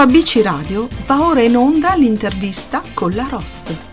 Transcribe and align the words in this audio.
ABC 0.00 0.40
Radio 0.42 0.88
va 1.04 1.26
ora 1.26 1.42
in 1.42 1.58
onda 1.58 1.94
l'intervista 1.94 2.80
con 2.94 3.10
la 3.10 3.28
Ross. 3.28 3.88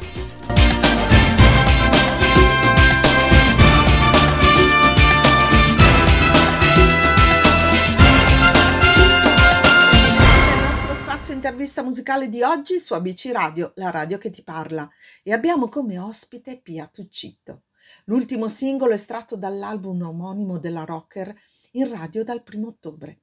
intervista 11.30 11.84
musicale 11.84 12.30
di 12.30 12.42
oggi 12.42 12.80
su 12.80 12.94
ABC 12.94 13.30
Radio, 13.34 13.74
la 13.76 13.92
radio 13.92 14.18
che 14.18 14.30
ti 14.30 14.44
parla, 14.44 14.90
e 15.24 15.34
abbiamo 15.34 15.68
come 15.68 16.00
ospite 16.00 16.58
Pia 16.62 16.88
Tuccitto. 16.88 17.64
L'ultimo 18.06 18.48
singolo 18.48 18.94
estratto 18.94 19.36
dall'album 19.36 20.02
omonimo 20.02 20.58
della 20.58 20.86
rocker 20.86 21.36
in 21.72 21.90
radio 21.90 22.24
dal 22.24 22.44
primo 22.44 22.68
ottobre. 22.68 23.20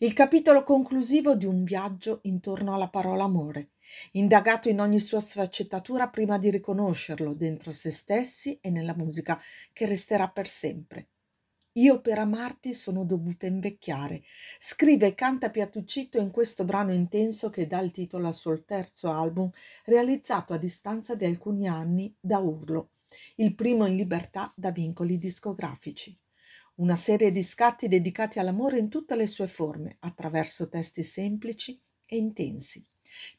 Il 0.00 0.12
capitolo 0.12 0.62
conclusivo 0.62 1.34
di 1.34 1.44
un 1.44 1.64
viaggio 1.64 2.20
intorno 2.22 2.72
alla 2.72 2.88
parola 2.88 3.24
amore, 3.24 3.70
indagato 4.12 4.68
in 4.68 4.80
ogni 4.80 5.00
sua 5.00 5.18
sfaccettatura 5.18 6.08
prima 6.08 6.38
di 6.38 6.52
riconoscerlo 6.52 7.34
dentro 7.34 7.72
se 7.72 7.90
stessi 7.90 8.56
e 8.60 8.70
nella 8.70 8.94
musica 8.94 9.42
che 9.72 9.86
resterà 9.86 10.28
per 10.28 10.46
sempre. 10.46 11.08
Io 11.72 12.00
per 12.00 12.20
amarti 12.20 12.74
sono 12.74 13.04
dovuta 13.04 13.46
invecchiare. 13.46 14.22
Scrive 14.60 15.08
e 15.08 15.14
canta 15.16 15.50
Piatuccito 15.50 16.20
in 16.20 16.30
questo 16.30 16.64
brano 16.64 16.94
intenso 16.94 17.50
che 17.50 17.66
dà 17.66 17.80
il 17.80 17.90
titolo 17.90 18.28
al 18.28 18.36
suo 18.36 18.62
terzo 18.62 19.10
album, 19.10 19.50
realizzato 19.86 20.52
a 20.52 20.58
distanza 20.58 21.16
di 21.16 21.24
alcuni 21.24 21.66
anni 21.66 22.14
da 22.20 22.38
Urlo, 22.38 22.90
il 23.38 23.52
primo 23.56 23.84
in 23.84 23.96
libertà 23.96 24.52
da 24.54 24.70
vincoli 24.70 25.18
discografici. 25.18 26.16
Una 26.78 26.94
serie 26.94 27.32
di 27.32 27.42
scatti 27.42 27.88
dedicati 27.88 28.38
all'amore 28.38 28.78
in 28.78 28.88
tutte 28.88 29.16
le 29.16 29.26
sue 29.26 29.48
forme, 29.48 29.96
attraverso 29.98 30.68
testi 30.68 31.02
semplici 31.02 31.76
e 32.06 32.16
intensi. 32.16 32.86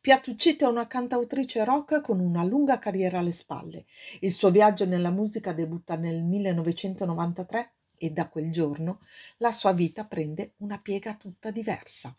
Piatuccito 0.01 0.65
è 0.65 0.67
una 0.67 0.87
cantautrice 0.87 1.63
rock 1.63 2.01
con 2.01 2.19
una 2.19 2.43
lunga 2.43 2.79
carriera 2.79 3.19
alle 3.19 3.31
spalle. 3.31 3.85
Il 4.19 4.33
suo 4.33 4.51
viaggio 4.51 4.85
nella 4.85 5.09
musica 5.09 5.53
debutta 5.53 5.95
nel 5.95 6.21
1993 6.21 7.73
e 7.95 8.09
da 8.09 8.27
quel 8.27 8.51
giorno 8.51 8.99
la 9.37 9.53
sua 9.53 9.71
vita 9.71 10.03
prende 10.03 10.55
una 10.57 10.77
piega 10.77 11.15
tutta 11.15 11.49
diversa. 11.49 12.13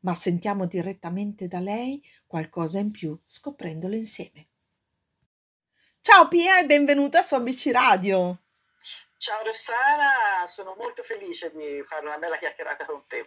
Ma 0.00 0.14
sentiamo 0.14 0.66
direttamente 0.66 1.48
da 1.48 1.58
lei 1.58 2.00
qualcosa 2.26 2.78
in 2.78 2.92
più 2.92 3.18
scoprendolo 3.24 3.96
insieme. 3.96 4.46
Ciao 6.00 6.28
Pia 6.28 6.60
e 6.60 6.66
benvenuta 6.66 7.22
su 7.22 7.34
ABC 7.34 7.70
Radio. 7.72 8.38
Ciao 9.20 9.44
Rossana, 9.44 10.46
sono 10.46 10.74
molto 10.78 11.02
felice 11.02 11.52
di 11.54 11.82
fare 11.84 12.06
una 12.06 12.16
bella 12.16 12.38
chiacchierata 12.38 12.86
con 12.86 13.02
te. 13.06 13.22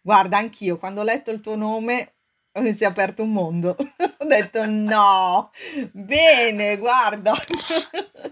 Guarda, 0.00 0.38
anch'io 0.38 0.76
quando 0.76 1.02
ho 1.02 1.04
letto 1.04 1.30
il 1.30 1.40
tuo 1.40 1.54
nome 1.54 2.14
mi 2.54 2.74
si 2.74 2.82
è 2.82 2.88
aperto 2.88 3.22
un 3.22 3.30
mondo. 3.32 3.76
Ho 4.18 4.24
detto 4.24 4.66
no, 4.66 5.52
bene, 5.92 6.76
guarda. 6.78 7.34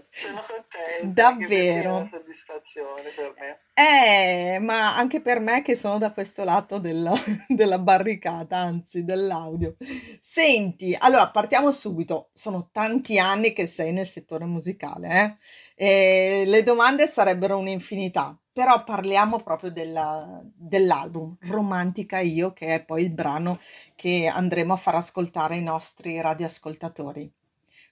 Sono 0.09 0.41
contenta. 0.45 1.29
Davvero. 1.29 1.89
È 1.89 1.95
una 1.99 2.05
soddisfazione 2.05 3.09
per 3.15 3.33
me. 3.37 3.59
Eh, 3.73 4.59
ma 4.59 4.97
anche 4.97 5.21
per 5.21 5.39
me 5.39 5.61
che 5.61 5.75
sono 5.75 5.97
da 5.97 6.11
questo 6.11 6.43
lato 6.43 6.79
della, 6.79 7.13
della 7.47 7.79
barricata, 7.79 8.57
anzi 8.57 9.05
dell'audio. 9.05 9.77
Senti, 10.19 10.93
allora 10.99 11.29
partiamo 11.29 11.71
subito. 11.71 12.29
Sono 12.33 12.69
tanti 12.73 13.17
anni 13.19 13.53
che 13.53 13.67
sei 13.67 13.93
nel 13.93 14.07
settore 14.07 14.43
musicale, 14.43 15.07
eh? 15.09 15.37
E 15.75 16.43
le 16.45 16.63
domande 16.63 17.07
sarebbero 17.07 17.57
un'infinità 17.57 18.37
però 18.55 18.85
parliamo 18.85 19.43
proprio 19.43 19.69
della, 19.69 20.39
dell'album 20.41 21.35
Romantica 21.41 22.19
Io, 22.19 22.53
che 22.53 22.75
è 22.75 22.85
poi 22.85 23.03
il 23.03 23.11
brano 23.11 23.59
che 23.97 24.31
andremo 24.33 24.71
a 24.71 24.77
far 24.77 24.95
ascoltare 24.95 25.55
ai 25.55 25.61
nostri 25.61 26.21
radioascoltatori. 26.21 27.29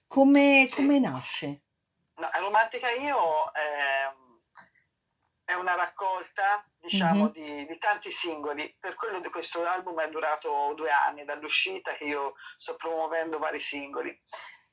Come, 0.06 0.64
sì. 0.66 0.76
come 0.76 0.98
nasce? 1.00 1.60
No, 2.14 2.30
Romantica 2.40 2.88
Io 2.92 3.50
è, 3.52 4.10
è 5.44 5.52
una 5.52 5.74
raccolta, 5.74 6.66
diciamo, 6.80 7.24
mm-hmm. 7.24 7.32
di, 7.32 7.66
di, 7.66 7.78
tanti 7.78 8.10
singoli. 8.10 8.74
Per 8.80 8.94
quello 8.94 9.20
di 9.20 9.28
questo 9.28 9.66
album 9.66 10.00
è 10.00 10.08
durato 10.08 10.72
due 10.74 10.88
anni 10.90 11.26
dall'uscita 11.26 11.92
che 11.92 12.04
io 12.04 12.36
sto 12.56 12.76
promuovendo 12.76 13.38
vari 13.38 13.60
singoli. 13.60 14.18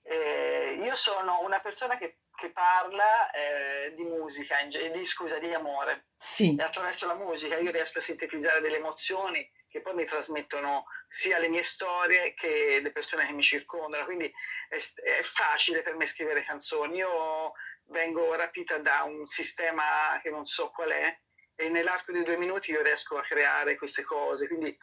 Eh, 0.03 0.79
io 0.81 0.95
sono 0.95 1.41
una 1.43 1.59
persona 1.59 1.97
che 1.97 2.19
che 2.41 2.51
parla 2.51 3.29
eh, 3.29 3.93
di 3.93 4.03
musica, 4.03 4.57
di, 4.63 5.05
scusa, 5.05 5.37
di 5.37 5.53
amore. 5.53 6.07
Sì. 6.17 6.55
E 6.57 6.63
attraverso 6.63 7.05
la 7.05 7.13
musica 7.13 7.57
io 7.57 7.69
riesco 7.69 7.99
a 7.99 8.01
sintetizzare 8.01 8.61
delle 8.61 8.77
emozioni 8.77 9.47
che 9.69 9.81
poi 9.81 9.93
mi 9.93 10.05
trasmettono 10.05 10.85
sia 11.07 11.37
le 11.37 11.47
mie 11.49 11.61
storie 11.61 12.33
che 12.33 12.79
le 12.81 12.91
persone 12.91 13.27
che 13.27 13.31
mi 13.31 13.43
circondano. 13.43 14.05
Quindi 14.05 14.31
è, 14.67 14.75
è 14.75 15.21
facile 15.21 15.83
per 15.83 15.95
me 15.95 16.07
scrivere 16.07 16.43
canzoni. 16.43 16.97
Io 16.97 17.53
vengo 17.89 18.33
rapita 18.33 18.79
da 18.79 19.03
un 19.03 19.27
sistema 19.27 20.19
che 20.23 20.31
non 20.31 20.45
so 20.47 20.71
qual 20.71 20.89
è 20.89 21.15
e 21.55 21.69
nell'arco 21.69 22.11
di 22.11 22.23
due 22.23 22.37
minuti 22.37 22.71
io 22.71 22.81
riesco 22.81 23.17
a 23.17 23.21
creare 23.21 23.77
queste 23.77 24.01
cose. 24.01 24.47
Quindi 24.47 24.75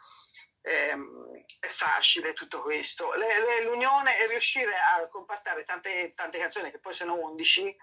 ehm, 0.69 1.45
è 1.61 1.67
facile 1.67 2.33
tutto 2.35 2.63
questo. 2.63 3.13
L'unione 3.63 4.19
è 4.19 4.27
riuscire 4.27 4.75
a 4.75 5.07
compattare 5.09 5.65
tante, 5.65 6.13
tante, 6.15 6.39
canzoni, 6.39 6.71
che 6.71 6.79
poi 6.79 6.93
sono 6.93 7.15
11, 7.15 7.77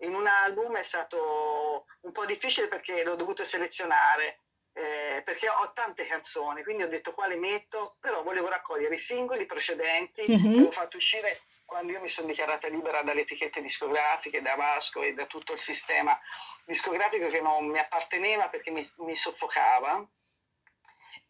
in 0.00 0.14
un 0.14 0.26
album 0.26 0.76
è 0.76 0.82
stato 0.82 1.86
un 2.00 2.12
po' 2.12 2.26
difficile 2.26 2.68
perché 2.68 3.04
l'ho 3.04 3.14
dovuto 3.14 3.44
selezionare. 3.44 4.38
Eh, 4.74 5.20
perché 5.22 5.50
ho 5.50 5.70
tante 5.74 6.06
canzoni, 6.06 6.62
quindi 6.62 6.82
ho 6.82 6.88
detto 6.88 7.12
quale 7.12 7.36
metto, 7.36 7.82
però 8.00 8.22
volevo 8.22 8.48
raccogliere 8.48 8.94
i 8.94 8.98
singoli 8.98 9.44
precedenti 9.44 10.24
mm-hmm. 10.26 10.54
che 10.54 10.66
ho 10.66 10.70
fatto 10.70 10.96
uscire 10.96 11.42
quando 11.66 11.92
io 11.92 12.00
mi 12.00 12.08
sono 12.08 12.28
dichiarata 12.28 12.68
libera 12.68 13.02
dalle 13.02 13.20
etichette 13.20 13.60
discografiche, 13.60 14.40
da 14.40 14.54
Vasco 14.54 15.02
e 15.02 15.12
da 15.12 15.26
tutto 15.26 15.52
il 15.52 15.60
sistema 15.60 16.18
discografico 16.64 17.26
che 17.26 17.42
non 17.42 17.66
mi 17.66 17.78
apparteneva 17.78 18.48
perché 18.48 18.70
mi, 18.70 18.86
mi 18.96 19.14
soffocava 19.14 20.08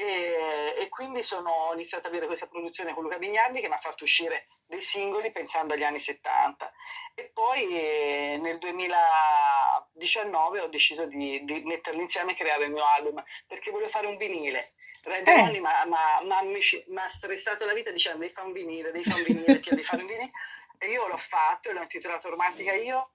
e, 0.02 0.74
e, 0.78 0.88
quindi 0.88 1.22
sono, 1.22 1.50
ho 1.50 1.74
iniziato 1.74 2.06
ad 2.06 2.12
avere 2.12 2.26
questa 2.26 2.48
produzione 2.48 2.92
con 2.92 3.04
Luca 3.04 3.18
Bignardi 3.18 3.60
che 3.60 3.68
mi 3.68 3.74
ha 3.74 3.78
fatto 3.78 4.02
uscire 4.02 4.48
dei 4.66 4.82
singoli 4.82 5.30
pensando 5.30 5.74
agli 5.74 5.84
anni 5.84 6.00
70 6.00 6.72
e 7.14 7.30
poi 7.32 7.68
eh, 7.68 8.36
nel 8.40 8.58
2019 8.58 10.60
ho 10.60 10.66
deciso 10.68 11.06
di, 11.06 11.44
di, 11.44 11.62
metterli 11.62 12.00
insieme 12.00 12.32
e 12.32 12.34
creare 12.34 12.64
il 12.64 12.72
mio 12.72 12.84
album 12.84 13.22
perché 13.46 13.70
volevo 13.70 13.90
fare 13.90 14.08
un 14.08 14.16
vinile. 14.16 14.58
Red 15.04 15.28
eh. 15.28 15.60
mi 15.60 15.68
ha 16.98 17.08
stressato 17.08 17.64
la 17.64 17.74
vita 17.74 17.92
dicendo 17.92 18.19
devi 18.19 18.32
fare 18.32 18.48
un 18.48 18.52
vinile, 18.52 18.90
devi 18.90 19.04
fare 19.04 19.20
un 19.20 19.26
vinile, 19.26 19.60
devi 19.60 19.84
fare 19.84 20.02
un 20.02 20.08
vinile 20.08 20.32
e 20.78 20.90
io 20.90 21.06
l'ho 21.06 21.16
fatto 21.16 21.69
e 21.69 21.74
l'ho 21.74 21.82
intitolato 21.82 22.28
Romantica 22.28 22.72
Io 22.72 23.12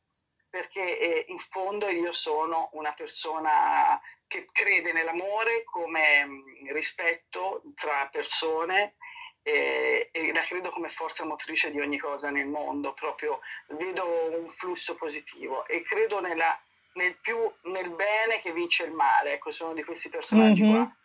perché 0.49 0.99
eh, 0.99 1.25
in 1.27 1.37
fondo 1.37 1.89
io 1.89 2.11
sono 2.11 2.69
una 2.73 2.93
persona 2.93 3.99
che 4.27 4.45
crede 4.51 4.91
nell'amore 4.91 5.63
come 5.63 6.25
mm, 6.25 6.71
rispetto 6.71 7.61
tra 7.75 8.07
persone 8.11 8.95
e, 9.41 10.09
e, 10.11 10.33
la 10.33 10.41
credo 10.41 10.71
come 10.71 10.89
forza 10.89 11.25
motrice 11.25 11.71
di 11.71 11.79
ogni 11.79 11.97
cosa 11.97 12.29
nel 12.29 12.47
mondo, 12.47 12.91
proprio 12.91 13.39
vedo 13.69 14.05
un 14.37 14.49
flusso 14.49 14.95
positivo 14.95 15.65
e 15.67 15.81
credo 15.81 16.19
nella, 16.19 16.59
nel 16.93 17.15
più 17.15 17.37
nel 17.63 17.89
bene 17.91 18.39
che 18.41 18.51
vince 18.51 18.83
il 18.83 18.91
male, 18.91 19.33
ecco, 19.33 19.51
sono 19.51 19.73
di 19.73 19.83
questi 19.83 20.09
personaggi 20.09 20.63
mm-hmm. 20.63 20.73
qua. 20.73 20.95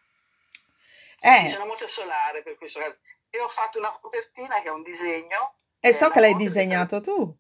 Eh. 1.21 1.35
Sì, 1.37 1.49
sono 1.51 1.67
molto 1.67 1.87
solare 1.87 2.43
per 2.43 2.57
questo 2.57 2.81
caso. 2.81 2.99
E 3.31 3.39
ho 3.39 3.47
fatto 3.47 3.79
una 3.79 3.97
copertina 4.01 4.61
che 4.61 4.69
è 4.69 4.73
un 4.73 4.83
disegno. 4.83 5.55
E 5.79 5.93
so 5.93 6.11
che 6.11 6.19
l'hai 6.19 6.35
disegnato 6.35 7.01
tu. 7.01 7.33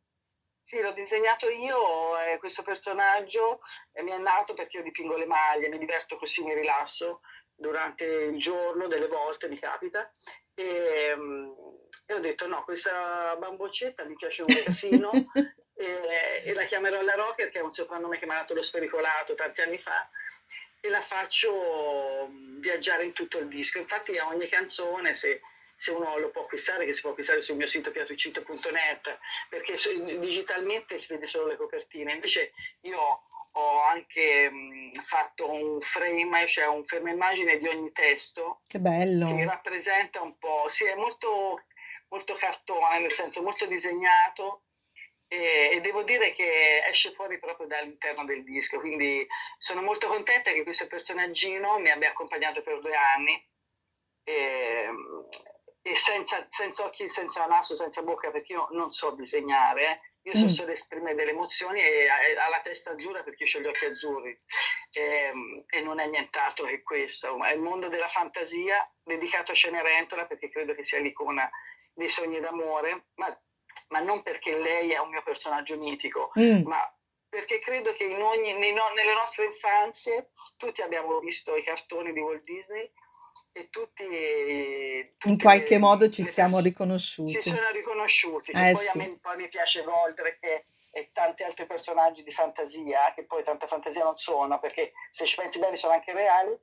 Sì, 0.64 0.80
l'ho 0.80 0.92
disegnato 0.92 1.48
io, 1.48 2.18
eh, 2.18 2.38
questo 2.38 2.62
personaggio 2.62 3.60
eh, 3.92 4.02
mi 4.02 4.12
è 4.12 4.18
nato 4.18 4.54
perché 4.54 4.76
io 4.76 4.82
dipingo 4.82 5.16
le 5.16 5.26
maglie, 5.26 5.68
mi 5.68 5.78
diverto 5.78 6.16
così, 6.16 6.44
mi 6.44 6.54
rilasso 6.54 7.20
durante 7.54 8.04
il 8.04 8.38
giorno, 8.38 8.86
delle 8.86 9.08
volte 9.08 9.48
mi 9.48 9.58
capita. 9.58 10.12
E, 10.54 11.12
um, 11.12 11.54
e 12.06 12.14
ho 12.14 12.20
detto 12.20 12.46
no, 12.46 12.62
questa 12.64 13.36
bamboccetta 13.38 14.04
mi 14.04 14.14
piace 14.14 14.42
un 14.42 14.54
casino 14.64 15.10
e, 15.74 16.42
e, 16.44 16.52
la 16.52 16.64
chiamerò 16.64 17.00
la 17.02 17.14
Rocker, 17.14 17.50
che 17.50 17.58
è 17.58 17.62
un 17.62 17.72
soprannome 17.72 18.18
che 18.18 18.26
mi 18.26 18.32
ha 18.32 18.36
dato 18.36 18.54
lo 18.54 18.62
spericolato 18.62 19.34
tanti 19.34 19.60
anni 19.62 19.78
fa, 19.78 20.08
e 20.80 20.88
la 20.88 21.00
faccio 21.00 22.28
mm, 22.28 22.60
viaggiare 22.60 23.04
in 23.04 23.12
tutto 23.12 23.38
il 23.38 23.48
disco. 23.48 23.78
Infatti 23.78 24.16
a 24.18 24.28
ogni 24.28 24.46
canzone, 24.46 25.14
se 25.14 25.40
se 25.82 25.90
uno 25.90 26.16
lo 26.16 26.30
può 26.30 26.42
acquistare, 26.42 26.84
che 26.84 26.92
si 26.92 27.00
può 27.00 27.10
acquistare 27.10 27.42
sul 27.42 27.56
mio 27.56 27.66
sito 27.66 27.90
piatuccito.net, 27.90 29.18
perché 29.48 29.74
digitalmente 30.20 30.96
si 30.96 31.12
vede 31.12 31.26
solo 31.26 31.48
le 31.48 31.56
copertine. 31.56 32.12
Invece 32.12 32.52
io 32.82 33.24
ho 33.50 33.80
anche 33.82 34.48
mh, 34.48 34.92
fatto 35.02 35.50
un 35.50 35.80
frame, 35.80 36.46
cioè 36.46 36.68
un 36.68 36.84
fermo 36.84 37.10
immagine 37.10 37.56
di 37.56 37.66
ogni 37.66 37.90
testo. 37.90 38.60
Che 38.68 38.78
bello! 38.78 39.34
Che 39.34 39.44
rappresenta 39.44 40.22
un 40.22 40.38
po', 40.38 40.68
sì, 40.68 40.84
è 40.84 40.94
molto, 40.94 41.64
molto 42.10 42.34
cartone, 42.34 43.00
nel 43.00 43.10
senso 43.10 43.42
molto 43.42 43.66
disegnato. 43.66 44.66
E, 45.26 45.70
e 45.72 45.80
devo 45.80 46.04
dire 46.04 46.30
che 46.30 46.84
esce 46.86 47.10
fuori 47.10 47.40
proprio 47.40 47.66
dall'interno 47.66 48.24
del 48.24 48.44
disco, 48.44 48.78
quindi 48.78 49.26
sono 49.58 49.82
molto 49.82 50.06
contenta 50.06 50.52
che 50.52 50.62
questo 50.62 50.86
personaggino 50.86 51.80
mi 51.80 51.90
abbia 51.90 52.10
accompagnato 52.10 52.62
per 52.62 52.78
due 52.80 52.94
anni 52.94 53.44
e, 54.24 54.86
e 55.82 55.96
senza, 55.96 56.46
senza, 56.48 56.84
occhi, 56.84 57.08
senza 57.08 57.44
naso, 57.46 57.74
senza 57.74 58.02
bocca, 58.02 58.30
perché 58.30 58.52
io 58.52 58.68
non 58.70 58.92
so 58.92 59.10
disegnare, 59.10 59.82
eh. 59.82 60.00
io 60.22 60.34
so 60.36 60.44
mm. 60.44 60.48
solo 60.48 60.70
esprimere 60.70 61.16
delle 61.16 61.32
emozioni 61.32 61.80
e 61.80 62.08
ha 62.08 62.48
la 62.48 62.60
testa 62.62 62.92
azzurra 62.92 63.24
perché 63.24 63.44
ho 63.44 63.60
gli 63.60 63.66
occhi 63.66 63.84
azzurri 63.86 64.40
e, 64.92 65.30
e, 65.68 65.80
non 65.80 65.98
è 65.98 66.06
nient'altro 66.06 66.66
che 66.66 66.82
questo, 66.82 67.42
è 67.42 67.52
il 67.52 67.60
mondo 67.60 67.88
della 67.88 68.06
fantasia 68.06 68.88
dedicato 69.02 69.50
a 69.50 69.56
Cenerentola 69.56 70.26
perché 70.26 70.48
credo 70.48 70.72
che 70.74 70.84
sia 70.84 71.00
l'icona 71.00 71.50
dei 71.92 72.08
sogni 72.08 72.38
d'amore, 72.38 73.08
ma, 73.16 73.36
ma 73.88 73.98
non 73.98 74.22
perché 74.22 74.56
lei 74.56 74.90
è 74.90 74.98
un 74.98 75.10
mio 75.10 75.22
personaggio 75.22 75.76
mitico, 75.78 76.30
mm. 76.38 76.62
ma 76.64 76.96
perché 77.28 77.58
credo 77.58 77.92
che 77.94 78.04
in 78.04 78.20
ogni, 78.20 78.52
no, 78.72 78.88
nelle 78.94 79.14
nostre 79.14 79.46
infanzie 79.46 80.30
tutti 80.56 80.82
abbiamo 80.82 81.18
visto 81.18 81.56
i 81.56 81.62
cartoni 81.62 82.12
di 82.12 82.20
Walt 82.20 82.44
Disney 82.44 82.88
e 83.54 83.68
tutti, 83.68 84.04
in 85.24 85.38
qualche 85.38 85.74
le, 85.74 85.78
modo 85.78 86.10
ci 86.10 86.24
siamo 86.24 86.58
riconosciuti. 86.60 87.32
Si 87.32 87.50
sono 87.50 87.70
riconosciuti. 87.70 88.50
Eh, 88.52 88.72
poi 88.72 88.84
sì. 88.84 88.98
a 88.98 89.02
me 89.02 89.16
poi 89.20 89.36
mi 89.36 89.48
piace 89.48 89.82
Goldrake 89.82 90.48
e, 90.90 91.00
e, 91.00 91.10
tanti 91.12 91.42
altri 91.42 91.66
personaggi 91.66 92.22
di 92.22 92.30
fantasia, 92.30 93.12
che 93.14 93.24
poi 93.26 93.42
tanta 93.42 93.66
fantasia 93.66 94.04
non 94.04 94.16
sono, 94.16 94.58
perché 94.58 94.92
se 95.10 95.26
ci 95.26 95.36
pensi 95.36 95.58
bene 95.58 95.76
sono 95.76 95.92
anche 95.92 96.12
reali. 96.12 96.58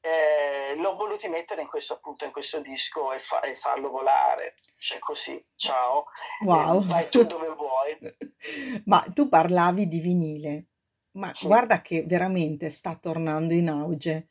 Eh, 0.00 0.74
l'ho 0.76 0.94
voluto 0.94 1.26
mettere 1.30 1.62
in 1.62 1.68
questo, 1.68 1.94
appunto, 1.94 2.26
in 2.26 2.30
questo 2.30 2.60
disco 2.60 3.10
e, 3.12 3.18
fa, 3.18 3.40
e 3.40 3.54
farlo 3.54 3.88
volare. 3.88 4.56
Cioè 4.76 4.98
così, 4.98 5.42
ciao. 5.56 6.04
Wow. 6.44 6.82
Eh, 6.82 6.84
vai 6.84 7.08
tu 7.08 7.24
dove 7.24 7.48
vuoi. 7.56 8.82
Ma 8.84 9.02
tu 9.14 9.30
parlavi 9.30 9.88
di 9.88 10.00
vinile, 10.00 10.66
ma 11.12 11.32
sì. 11.32 11.46
guarda 11.46 11.80
che 11.80 12.02
veramente 12.02 12.68
sta 12.68 12.94
tornando 12.96 13.54
in 13.54 13.70
auge 13.70 14.28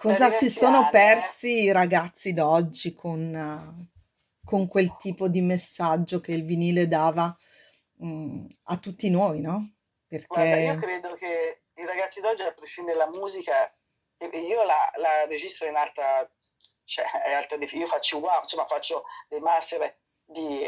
Cosa 0.00 0.30
si 0.30 0.48
sono 0.48 0.88
persi 0.90 1.64
i 1.64 1.72
ragazzi 1.72 2.32
d'oggi 2.32 2.94
con, 2.94 3.86
con 4.42 4.66
quel 4.66 4.96
tipo 4.96 5.28
di 5.28 5.42
messaggio 5.42 6.20
che 6.20 6.32
il 6.32 6.46
vinile 6.46 6.88
dava 6.88 7.36
mm, 8.02 8.46
a 8.64 8.78
tutti 8.78 9.10
noi, 9.10 9.40
no? 9.40 9.74
Guarda, 10.26 10.56
io 10.56 10.76
credo 10.76 11.14
che 11.16 11.60
i 11.74 11.84
ragazzi 11.84 12.22
d'oggi, 12.22 12.42
a 12.42 12.52
prescindere 12.52 12.96
dalla 12.96 13.10
musica, 13.10 13.70
io 14.18 14.62
la, 14.64 14.90
la 14.96 15.26
registro 15.26 15.68
in 15.68 15.76
alta, 15.76 16.26
cioè, 16.84 17.04
è 17.26 17.34
alta 17.34 17.56
io 17.56 17.86
faccio 17.86 18.20
wow, 18.20 18.40
insomma 18.40 18.64
faccio 18.64 19.04
dei 19.28 19.40
master 19.40 19.96
di, 20.24 20.64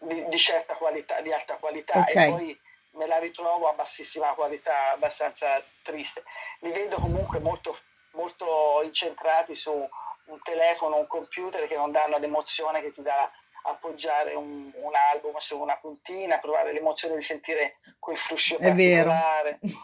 di, 0.00 0.28
di 0.28 0.38
certa 0.38 0.76
qualità, 0.76 1.20
di 1.20 1.30
alta 1.30 1.58
qualità 1.58 2.06
e 2.06 2.30
poi 2.30 2.58
me 2.92 3.06
la 3.06 3.18
ritrovo 3.18 3.68
a 3.68 3.74
bassissima 3.74 4.32
qualità, 4.32 4.92
abbastanza 4.92 5.62
triste. 5.82 6.24
Li 6.60 6.70
vedo 6.70 6.96
comunque 6.96 7.38
molto 7.38 7.76
molto 8.12 8.80
incentrati 8.82 9.54
su 9.54 9.72
un 9.72 10.42
telefono, 10.42 10.98
un 10.98 11.06
computer 11.06 11.66
che 11.66 11.76
non 11.76 11.90
danno 11.90 12.18
l'emozione 12.18 12.80
che 12.80 12.92
ti 12.92 13.02
dà 13.02 13.30
appoggiare 13.64 14.34
un, 14.34 14.70
un 14.74 14.92
album 15.12 15.36
su 15.36 15.60
una 15.60 15.76
puntina, 15.78 16.38
provare 16.38 16.72
l'emozione 16.72 17.16
di 17.16 17.22
sentire 17.22 17.78
quel 17.98 18.16
fruscio 18.16 18.58
È 18.58 18.68
particolare, 18.68 19.58
vero. 19.60 19.76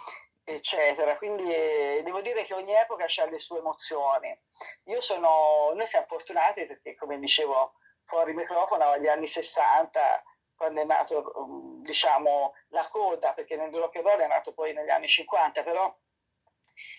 eccetera. 0.45 1.17
Quindi 1.17 1.53
eh, 1.53 2.01
devo 2.05 2.21
dire 2.21 2.45
che 2.45 2.55
ogni 2.55 2.73
epoca 2.73 3.05
ha 3.05 3.25
le 3.27 3.39
sue 3.39 3.59
emozioni. 3.59 4.37
Io 4.85 5.01
sono, 5.01 5.73
noi 5.75 5.87
siamo 5.87 6.07
fortunati 6.07 6.67
perché, 6.67 6.95
come 6.97 7.19
dicevo 7.19 7.75
fuori 8.05 8.33
microfono, 8.33 8.85
agli 8.85 9.07
anni 9.07 9.27
60 9.27 10.23
quando 10.59 10.81
è 10.81 10.85
nato 10.85 11.33
diciamo 11.83 12.53
la 12.71 12.87
coda, 12.91 13.33
perché 13.33 13.55
nel 13.55 13.73
rock 13.73 13.97
and 13.97 14.07
roll 14.07 14.19
è 14.19 14.27
nato 14.27 14.53
poi 14.53 14.73
negli 14.73 14.91
anni 14.91 15.07
50, 15.07 15.63
però 15.63 15.89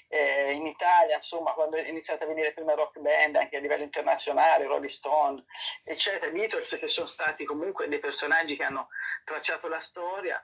eh, 0.08 0.52
in 0.52 0.66
Italia, 0.66 1.16
insomma, 1.16 1.54
quando 1.54 1.78
è 1.78 1.88
iniziata 1.88 2.24
a 2.24 2.28
venire 2.28 2.48
le 2.48 2.54
prime 2.54 2.76
rock 2.76 3.00
band 3.00 3.36
anche 3.36 3.58
a 3.58 3.60
livello 3.60 3.84
internazionale, 3.84 4.66
Rolling 4.66 4.86
Stone, 4.90 5.44
eccetera, 5.84 6.32
Beatles, 6.32 6.78
che 6.78 6.88
sono 6.88 7.08
stati 7.08 7.46
comunque 7.46 7.88
dei 7.88 8.00
personaggi 8.00 8.56
che 8.56 8.64
hanno 8.64 8.90
tracciato 9.24 9.68
la 9.68 9.80
storia, 9.80 10.44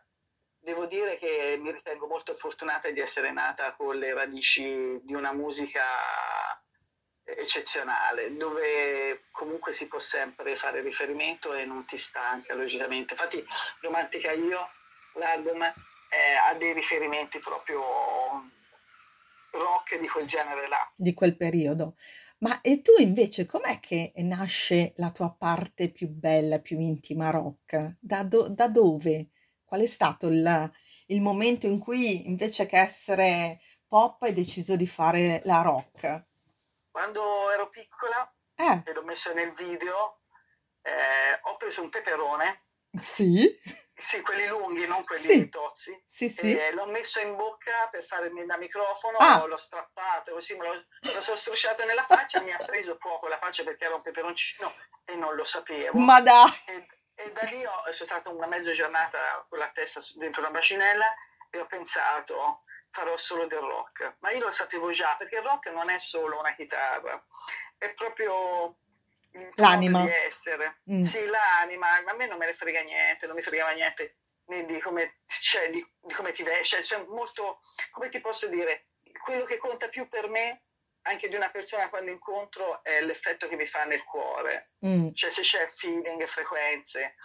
devo 0.60 0.86
dire 0.86 1.18
che 1.18 1.58
mi 1.60 1.72
ritengo 1.72 2.08
molto 2.08 2.36
fortunata 2.36 2.90
di 2.90 3.00
essere 3.00 3.32
nata 3.32 3.74
con 3.74 3.98
le 3.98 4.14
radici 4.14 5.00
di 5.04 5.14
una 5.14 5.32
musica 5.32 5.84
eccezionale, 7.24 8.36
dove 8.36 9.26
comunque 9.32 9.74
si 9.74 9.88
può 9.88 10.00
sempre 10.00 10.56
fare 10.58 10.82
riferimento 10.82 11.54
e 11.54 11.66
non 11.66 11.86
ti 11.86 11.98
stanca, 11.98 12.54
logicamente. 12.54 13.14
Infatti, 13.14 13.46
Romantica 13.82 14.32
Io, 14.32 14.70
l'album, 15.14 15.62
eh, 15.64 16.34
ha 16.36 16.54
dei 16.56 16.74
riferimenti 16.74 17.40
proprio 17.40 17.84
rock 19.58 20.00
di 20.00 20.08
quel 20.08 20.28
genere 20.28 20.68
là. 20.68 20.92
Di 20.96 21.14
quel 21.14 21.36
periodo. 21.36 21.96
Ma 22.40 22.62
e 22.62 22.82
tu 22.82 22.92
invece 23.00 23.46
com'è 23.46 23.80
che 23.80 24.12
nasce 24.18 24.94
la 24.98 25.12
tua 25.12 25.32
parte 25.32 25.90
più 25.90 26.08
bella, 26.08 26.60
più 26.60 26.80
intima 26.80 27.30
rock? 27.30 27.96
Da, 28.00 28.24
do- 28.24 28.50
da 28.50 28.68
dove? 28.68 29.30
Qual 29.64 29.82
è 29.82 29.86
stato 29.86 30.28
il, 30.28 30.72
il, 31.08 31.22
momento 31.22 31.66
in 31.66 31.80
cui 31.80 32.28
invece 32.28 32.66
che 32.66 32.78
essere 32.78 33.62
pop 33.88 34.22
hai 34.24 34.34
deciso 34.34 34.76
di 34.76 34.88
fare 34.88 35.42
la 35.46 35.62
rock? 35.62 36.26
Quando 36.92 37.52
ero 37.52 37.70
piccola 37.70 38.32
eh. 38.56 38.84
e 38.86 38.94
l'ho 38.94 39.04
messo 39.04 39.34
nel 39.34 39.54
video, 39.54 40.20
eh, 40.82 41.40
ho 41.44 41.58
preso 41.58 41.82
un 41.82 41.90
peperone. 41.90 42.64
Sì 43.04 43.84
sì, 43.98 44.22
quelli 44.22 44.46
lunghi, 44.48 44.86
non 44.86 45.04
quelli 45.06 45.24
sì. 45.24 45.50
tozzi. 45.50 46.04
Sì, 46.06 46.28
sì. 46.28 46.58
Eh, 46.58 46.72
l'ho 46.74 46.86
messo 46.88 47.20
in 47.22 47.36
bocca 47.36 47.88
per 47.90 48.04
farmi 48.04 48.46
da 48.46 48.58
microfono, 48.58 49.18
ah. 49.18 49.46
l'ho 49.46 49.58
strappato 49.58 50.34
così, 50.34 50.58
me 50.58 50.68
lo, 50.68 50.74
lo 50.74 51.22
sono 51.22 51.38
strusciato 51.38 51.86
nella 51.86 52.04
faccia, 52.04 52.42
mi 52.42 52.52
ha 52.52 52.58
preso 52.58 52.98
fuoco 53.00 53.28
la 53.28 53.38
faccia 53.38 53.64
perché 53.64 53.86
era 53.86 53.96
un 53.96 54.02
peperoncino 54.02 54.74
e 55.06 55.16
non 55.16 55.36
lo 55.36 55.44
sapevo. 55.44 55.98
Ma 55.98 56.20
dai! 56.20 56.52
E, 56.66 56.88
e 57.16 57.32
da 57.32 57.44
lì 57.44 57.66
ho, 57.66 57.84
sono 57.92 58.10
stata 58.10 58.30
una 58.30 58.48
mezza 58.48 58.74
giornata 58.74 59.46
con 59.48 59.60
la 59.60 59.72
testa 59.74 60.02
dentro 60.16 60.42
una 60.42 60.52
bacinella 60.52 61.14
e 61.50 61.60
ho 61.60 61.66
pensato 61.66 62.64
farò 62.92 63.16
solo 63.18 63.46
del 63.46 63.60
rock. 63.60 64.18
Ma 64.20 64.32
io 64.32 64.46
lo 64.46 64.52
sapevo 64.52 64.90
già, 64.92 65.16
perché 65.18 65.38
il 65.38 65.44
rock 65.44 65.68
non 65.68 65.90
è 65.90 65.98
solo 65.98 66.40
una 66.40 66.54
chitarra, 66.54 67.22
è 67.78 67.94
proprio 67.94 68.78
l'anima. 69.56 70.04
di 70.04 70.12
essere. 70.12 70.82
Mm. 70.92 71.02
Sì, 71.04 71.26
l'anima, 71.26 71.96
a 72.06 72.14
me 72.16 72.28
non 72.28 72.38
me 72.38 72.46
ne 72.48 72.54
frega 72.54 72.82
niente, 72.82 73.26
non 73.26 73.36
mi 73.36 73.42
fregava 73.42 73.72
niente 73.72 74.18
di 74.46 74.80
come, 74.80 75.22
cioè, 75.26 75.72
di, 75.72 75.84
di 76.02 76.14
come 76.14 76.32
ti 76.32 76.44
vesti, 76.44 76.84
cioè, 76.84 77.04
molto, 77.08 77.58
come 77.92 78.10
ti 78.10 78.20
posso 78.20 78.48
dire, 78.48 78.90
quello 79.24 79.44
che 79.44 79.58
conta 79.58 79.88
più 79.90 80.08
per 80.08 80.28
me 80.28 80.66
anche 81.08 81.30
di 81.30 81.36
una 81.36 81.50
persona 81.50 81.90
quando 81.90 82.12
incontro 82.12 82.84
è 82.84 83.02
l'effetto 83.02 83.48
che 83.48 83.56
mi 83.56 83.66
fa 83.66 83.86
nel 83.86 84.04
cuore, 84.04 84.72
mm. 84.86 85.12
cioè 85.14 85.30
se 85.30 85.42
c'è 85.42 85.66
feeling, 85.68 86.24
frequenze. 86.26 87.16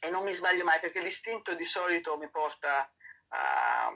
E 0.00 0.10
non 0.10 0.22
mi 0.22 0.32
sbaglio 0.32 0.64
mai 0.64 0.78
perché 0.78 1.00
l'istinto 1.00 1.54
di 1.54 1.64
solito 1.64 2.16
mi 2.16 2.30
porta 2.30 2.90
a, 3.28 3.92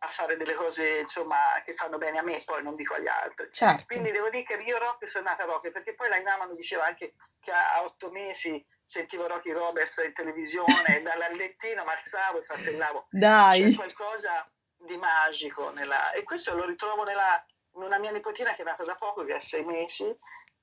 a 0.00 0.06
fare 0.08 0.36
delle 0.36 0.54
cose 0.54 0.98
insomma, 0.98 1.60
che 1.64 1.74
fanno 1.74 1.98
bene 1.98 2.18
a 2.18 2.22
me, 2.22 2.40
poi 2.44 2.62
non 2.62 2.76
dico 2.76 2.94
agli 2.94 3.08
altri. 3.08 3.46
Certo. 3.52 3.86
Quindi 3.86 4.10
devo 4.10 4.28
dire 4.30 4.44
che 4.44 4.54
io 4.54 4.78
rock 4.78 5.08
sono 5.08 5.24
nata 5.24 5.44
rock, 5.44 5.70
perché 5.70 5.94
poi 5.94 6.08
la 6.08 6.16
Inama 6.16 6.46
mi 6.46 6.56
diceva 6.56 6.84
anche 6.84 7.14
che 7.40 7.50
a 7.50 7.82
otto 7.82 8.10
mesi 8.10 8.64
sentivo 8.84 9.26
Rocky 9.26 9.52
Roberts 9.52 10.02
in 10.04 10.12
televisione, 10.12 10.66
dal 11.02 11.36
lettino 11.36 11.84
mi 11.84 11.90
alzavo 11.90 12.38
e 12.38 12.42
saltellavo. 12.42 13.06
Dai! 13.10 13.70
C'è 13.70 13.76
qualcosa 13.76 14.50
di 14.76 14.96
magico 14.96 15.70
nella... 15.70 16.12
e 16.12 16.22
questo 16.22 16.54
lo 16.54 16.64
ritrovo 16.64 17.02
nella 17.04 17.44
in 17.74 17.82
una 17.82 17.98
mia 17.98 18.10
nipotina 18.10 18.54
che 18.54 18.62
è 18.62 18.64
nata 18.64 18.82
da 18.82 18.94
poco, 18.94 19.24
che 19.24 19.34
ha 19.34 19.40
sei 19.40 19.64
mesi, 19.64 20.16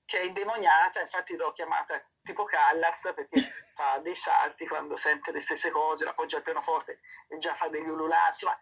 che 0.03 0.19
è 0.19 0.23
indemoniata, 0.23 0.99
infatti 0.99 1.35
l'ho 1.35 1.51
chiamata 1.53 2.01
tipo 2.21 2.43
Callas 2.43 3.11
perché 3.15 3.39
fa 3.39 3.99
dei 4.03 4.15
salti 4.15 4.67
quando 4.67 4.95
sente 4.95 5.31
le 5.31 5.39
stesse 5.39 5.71
cose, 5.71 6.03
la 6.03 6.11
appoggia 6.11 6.37
al 6.37 6.43
pianoforte 6.43 6.99
e 7.29 7.37
già 7.37 7.53
fa 7.53 7.67
degli 7.69 7.87
ululati, 7.87 8.45
ma 8.45 8.57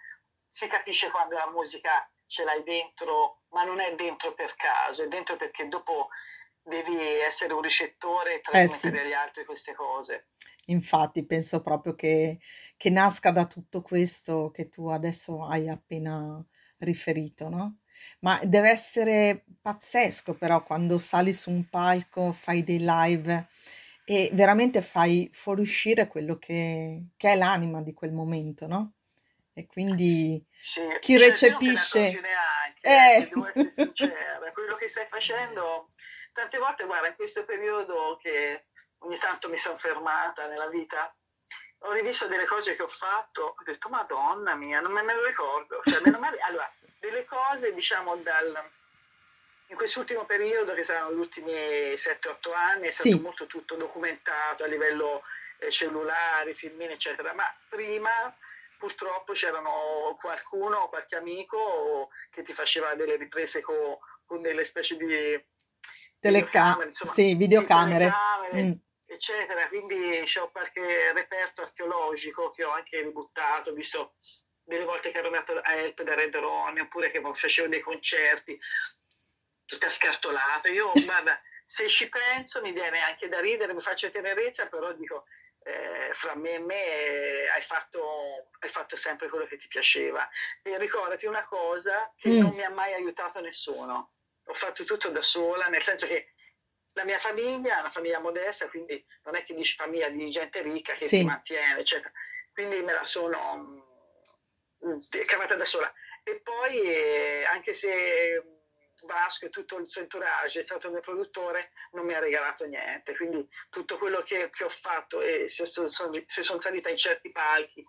si 0.53 0.67
capisce 0.67 1.09
quando 1.09 1.35
la 1.35 1.49
musica 1.51 2.07
ce 2.27 2.43
l'hai 2.43 2.63
dentro, 2.63 3.41
ma 3.49 3.63
non 3.63 3.79
è 3.79 3.95
dentro 3.95 4.35
per 4.35 4.55
caso, 4.55 5.03
è 5.03 5.07
dentro 5.07 5.35
perché 5.35 5.67
dopo 5.67 6.09
devi 6.61 6.95
essere 6.95 7.53
un 7.53 7.61
ricettore 7.61 8.35
e 8.35 8.39
trasmettere 8.39 8.97
eh 8.97 8.99
sì. 8.99 9.05
agli 9.05 9.13
altri 9.13 9.45
queste 9.45 9.73
cose. 9.73 10.27
Infatti 10.67 11.25
penso 11.25 11.61
proprio 11.61 11.95
che, 11.95 12.39
che 12.77 12.89
nasca 12.91 13.31
da 13.31 13.47
tutto 13.47 13.81
questo 13.81 14.51
che 14.51 14.69
tu 14.69 14.87
adesso 14.87 15.43
hai 15.43 15.67
appena 15.67 16.41
riferito, 16.77 17.49
no? 17.49 17.79
Ma 18.19 18.39
deve 18.43 18.69
essere 18.69 19.45
pazzesco 19.61 20.35
però 20.35 20.63
quando 20.63 20.99
sali 20.99 21.33
su 21.33 21.49
un 21.49 21.67
palco, 21.67 22.31
fai 22.31 22.63
dei 22.63 22.79
live 22.79 23.47
e 24.05 24.29
veramente 24.33 24.81
fai 24.81 25.29
fuoriuscire 25.33 26.07
quello 26.07 26.37
che, 26.37 27.07
che 27.17 27.31
è 27.31 27.35
l'anima 27.35 27.81
di 27.81 27.93
quel 27.93 28.11
momento, 28.11 28.67
no? 28.67 28.93
E 29.53 29.67
quindi 29.67 30.43
sì, 30.59 30.81
chi 30.99 31.17
recepisce... 31.17 32.19
Neanche, 32.19 32.79
eh. 32.81 33.17
eh. 33.17 33.27
devo 33.27 33.47
essere 33.47 33.69
sincera, 33.69 34.51
quello 34.51 34.75
che 34.75 34.87
stai 34.87 35.05
facendo, 35.07 35.87
tante 36.31 36.57
volte, 36.57 36.85
guarda, 36.85 37.07
in 37.07 37.15
questo 37.15 37.45
periodo 37.45 38.17
che 38.21 38.65
ogni 38.99 39.17
tanto 39.17 39.49
mi 39.49 39.57
sono 39.57 39.75
fermata 39.75 40.47
nella 40.47 40.67
vita, 40.67 41.13
ho 41.79 41.91
rivisto 41.91 42.27
delle 42.27 42.45
cose 42.45 42.75
che 42.75 42.81
ho 42.81 42.87
fatto, 42.87 43.55
ho 43.57 43.63
detto, 43.63 43.89
madonna 43.89 44.55
mia, 44.55 44.79
non 44.79 44.91
me 44.91 45.03
ne 45.03 45.13
ricordo. 45.25 45.81
Cioè, 45.83 46.09
male, 46.17 46.37
allora, 46.47 46.71
delle 46.99 47.25
cose, 47.25 47.73
diciamo, 47.73 48.15
dal 48.17 48.71
in 49.67 49.75
quest'ultimo 49.75 50.25
periodo, 50.25 50.73
che 50.73 50.83
saranno 50.83 51.13
gli 51.13 51.19
ultimi 51.19 51.51
7-8 51.51 52.53
anni, 52.53 52.87
è 52.87 52.91
stato 52.91 53.09
Sì. 53.09 53.19
molto 53.19 53.47
tutto 53.47 53.75
documentato 53.75 54.63
a 54.63 54.67
livello 54.67 55.21
eh, 55.57 55.71
cellulare, 55.71 56.53
filmini, 56.53 56.93
eccetera, 56.93 57.33
ma 57.33 57.45
prima 57.69 58.11
purtroppo 58.87 59.31
c'erano 59.31 60.13
qualcuno, 60.19 60.89
qualche 60.89 61.15
amico 61.15 62.09
che 62.29 62.43
ti 62.43 62.51
faceva 62.51 62.95
delle 62.95 63.15
riprese 63.15 63.61
co- 63.61 63.99
con 64.25 64.41
delle 64.41 64.65
specie 64.65 64.97
di 64.97 65.05
Teleca- 66.19 66.49
videocamere, 66.75 66.89
insomma, 66.89 67.13
sì, 67.13 67.35
videocamere. 67.35 68.05
telecamere, 68.09 68.61
Mm. 68.63 68.71
eccetera. 69.05 69.67
Quindi 69.69 70.23
c'ho 70.25 70.51
qualche 70.51 71.13
reperto 71.13 71.61
archeologico 71.61 72.49
che 72.51 72.65
ho 72.65 72.71
anche 72.71 73.01
ributtato, 73.01 73.71
visto 73.73 74.15
delle 74.63 74.83
volte 74.83 75.11
che 75.11 75.17
ero 75.19 75.27
andato 75.27 75.57
a 75.57 75.73
Help 75.75 76.01
da 76.01 76.15
Red 76.15 76.35
Ronnie, 76.35 76.81
oppure 76.81 77.09
che 77.09 77.21
facevo 77.21 77.69
dei 77.69 77.79
concerti, 77.81 78.59
tutta 79.65 79.87
scartolata. 79.87 80.67
Io, 80.67 80.91
guarda, 81.05 81.41
se 81.65 81.87
ci 81.87 82.09
penso 82.09 82.61
mi 82.61 82.73
viene 82.73 82.99
anche 82.99 83.29
da 83.29 83.39
ridere, 83.39 83.73
mi 83.73 83.81
faccio 83.81 84.11
tenerezza, 84.11 84.67
però 84.67 84.91
dico, 84.91 85.23
eh, 85.63 86.09
fra 86.13 86.35
me 86.35 86.51
e 86.53 86.59
me 86.59 86.83
eh, 86.85 87.49
hai, 87.49 87.61
fatto, 87.61 88.49
hai 88.59 88.69
fatto 88.69 88.95
sempre 88.95 89.29
quello 89.29 89.45
che 89.45 89.57
ti 89.57 89.67
piaceva. 89.67 90.27
E 90.61 90.77
ricordati 90.77 91.25
una 91.25 91.45
cosa, 91.45 92.11
che 92.17 92.29
Mm. 92.29 92.39
non 92.39 92.55
mi 92.55 92.63
ha 92.63 92.69
mai 92.69 92.93
aiutato 92.93 93.39
nessuno. 93.39 94.11
Ho 94.45 94.53
fatto 94.53 94.83
tutto 94.83 95.09
da 95.09 95.21
sola, 95.21 95.67
nel 95.67 95.83
senso 95.83 96.05
che 96.05 96.25
la 96.93 97.05
mia 97.05 97.17
famiglia 97.17 97.77
è 97.77 97.79
una 97.79 97.89
famiglia 97.89 98.19
modesta, 98.19 98.69
quindi 98.69 99.03
non 99.23 99.35
è 99.35 99.43
che 99.43 99.53
dici 99.53 99.75
famiglia 99.75 100.09
di 100.09 100.29
gente 100.29 100.61
ricca 100.61 100.93
che 100.93 101.05
Sì. 101.05 101.19
ti 101.19 101.23
mantiene, 101.23 101.79
eccetera. 101.79 102.13
Quindi 102.51 102.81
me 102.81 102.93
la 102.93 103.03
sono 103.05 103.57
mm, 104.85 104.97
cavata 105.25 105.55
da 105.55 105.65
sola. 105.65 105.91
E 106.23 106.39
poi, 106.41 106.81
eh, 106.91 107.45
anche 107.45 107.73
se 107.73 108.41
Vasco 109.05 109.45
e 109.45 109.49
tutto 109.49 109.77
il 109.77 109.89
suo 109.89 110.01
entourage 110.01 110.59
è 110.59 110.63
stato 110.63 110.87
il 110.87 110.93
mio 110.93 111.01
produttore, 111.01 111.69
non 111.91 112.05
mi 112.05 112.13
ha 112.13 112.19
regalato 112.19 112.65
niente. 112.65 113.15
Quindi 113.15 113.47
tutto 113.69 113.97
quello 113.97 114.21
che, 114.21 114.49
che 114.49 114.63
ho 114.63 114.69
fatto 114.69 115.19
e 115.21 115.47
se, 115.49 115.65
sono- 115.65 115.87
se 115.87 116.43
sono 116.43 116.59
salita 116.59 116.89
in 116.89 116.97
certi 116.97 117.31
palchi, 117.31 117.85